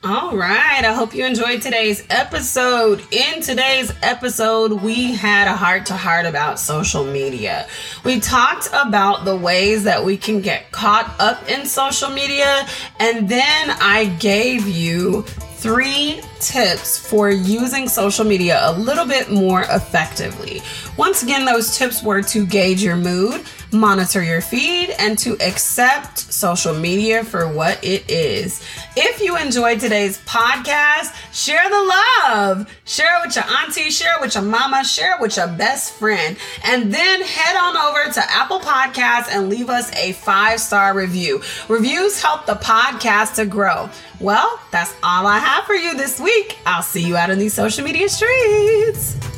All 0.07 0.37
right. 0.37 0.85
I 0.85 0.93
hope 0.93 1.15
you 1.15 1.25
enjoyed 1.25 1.63
today's 1.63 2.05
episode. 2.11 3.01
In 3.11 3.41
today's 3.41 3.91
episode, 4.03 4.83
we 4.83 5.13
had 5.13 5.47
a 5.47 5.57
heart 5.57 5.87
to 5.87 5.95
heart 5.95 6.27
about 6.27 6.59
social 6.59 7.03
media. 7.03 7.67
We 8.03 8.19
talked 8.19 8.69
about 8.71 9.25
the 9.25 9.35
ways 9.35 9.83
that 9.85 10.05
we 10.05 10.15
can 10.15 10.41
get 10.41 10.71
caught 10.71 11.11
up 11.19 11.49
in 11.49 11.65
social 11.65 12.11
media, 12.11 12.67
and 12.99 13.27
then 13.27 13.71
I 13.81 14.15
gave 14.19 14.67
you 14.67 15.25
three 15.57 16.21
tips 16.39 16.97
for 16.97 17.29
using 17.29 17.87
social 17.87 18.25
media 18.25 18.59
a 18.63 18.73
little 18.77 19.05
bit 19.05 19.31
more 19.31 19.61
effectively. 19.63 20.61
Once 20.97 21.23
again, 21.23 21.45
those 21.45 21.77
tips 21.77 22.03
were 22.03 22.21
to 22.21 22.45
gauge 22.45 22.83
your 22.83 22.95
mood, 22.95 23.41
monitor 23.71 24.23
your 24.23 24.41
feed, 24.41 24.89
and 24.99 25.17
to 25.19 25.33
accept 25.39 26.19
social 26.19 26.73
media 26.73 27.23
for 27.23 27.47
what 27.47 27.83
it 27.83 28.09
is. 28.09 28.63
If 28.95 29.21
you 29.21 29.37
enjoyed 29.37 29.79
today's 29.79 30.17
podcast, 30.25 31.13
share 31.33 31.69
the 31.69 31.93
love. 32.25 32.69
Share 32.85 33.19
it 33.19 33.27
with 33.27 33.35
your 33.35 33.45
auntie, 33.45 33.89
share 33.89 34.15
it 34.15 34.21
with 34.21 34.35
your 34.35 34.43
mama, 34.43 34.83
share 34.83 35.15
it 35.15 35.21
with 35.21 35.37
your 35.37 35.47
best 35.47 35.93
friend, 35.93 36.37
and 36.63 36.93
then 36.93 37.21
head 37.21 37.57
on 37.57 37.75
over 37.77 38.11
to 38.13 38.31
Apple 38.31 38.59
Podcasts 38.59 39.27
and 39.29 39.49
leave 39.49 39.69
us 39.69 39.91
a 39.95 40.13
five 40.13 40.59
star 40.59 40.93
review. 40.95 41.41
Reviews 41.67 42.21
help 42.21 42.45
the 42.45 42.55
podcast 42.55 43.35
to 43.35 43.45
grow. 43.45 43.89
Well, 44.19 44.59
that's 44.71 44.93
all 45.03 45.27
I 45.27 45.39
have 45.39 45.65
for 45.65 45.73
you 45.73 45.95
this 45.95 46.19
week. 46.19 46.57
I'll 46.65 46.83
see 46.83 47.05
you 47.05 47.17
out 47.17 47.29
in 47.29 47.39
these 47.39 47.53
social 47.53 47.83
media 47.83 48.07
streets. 48.09 49.34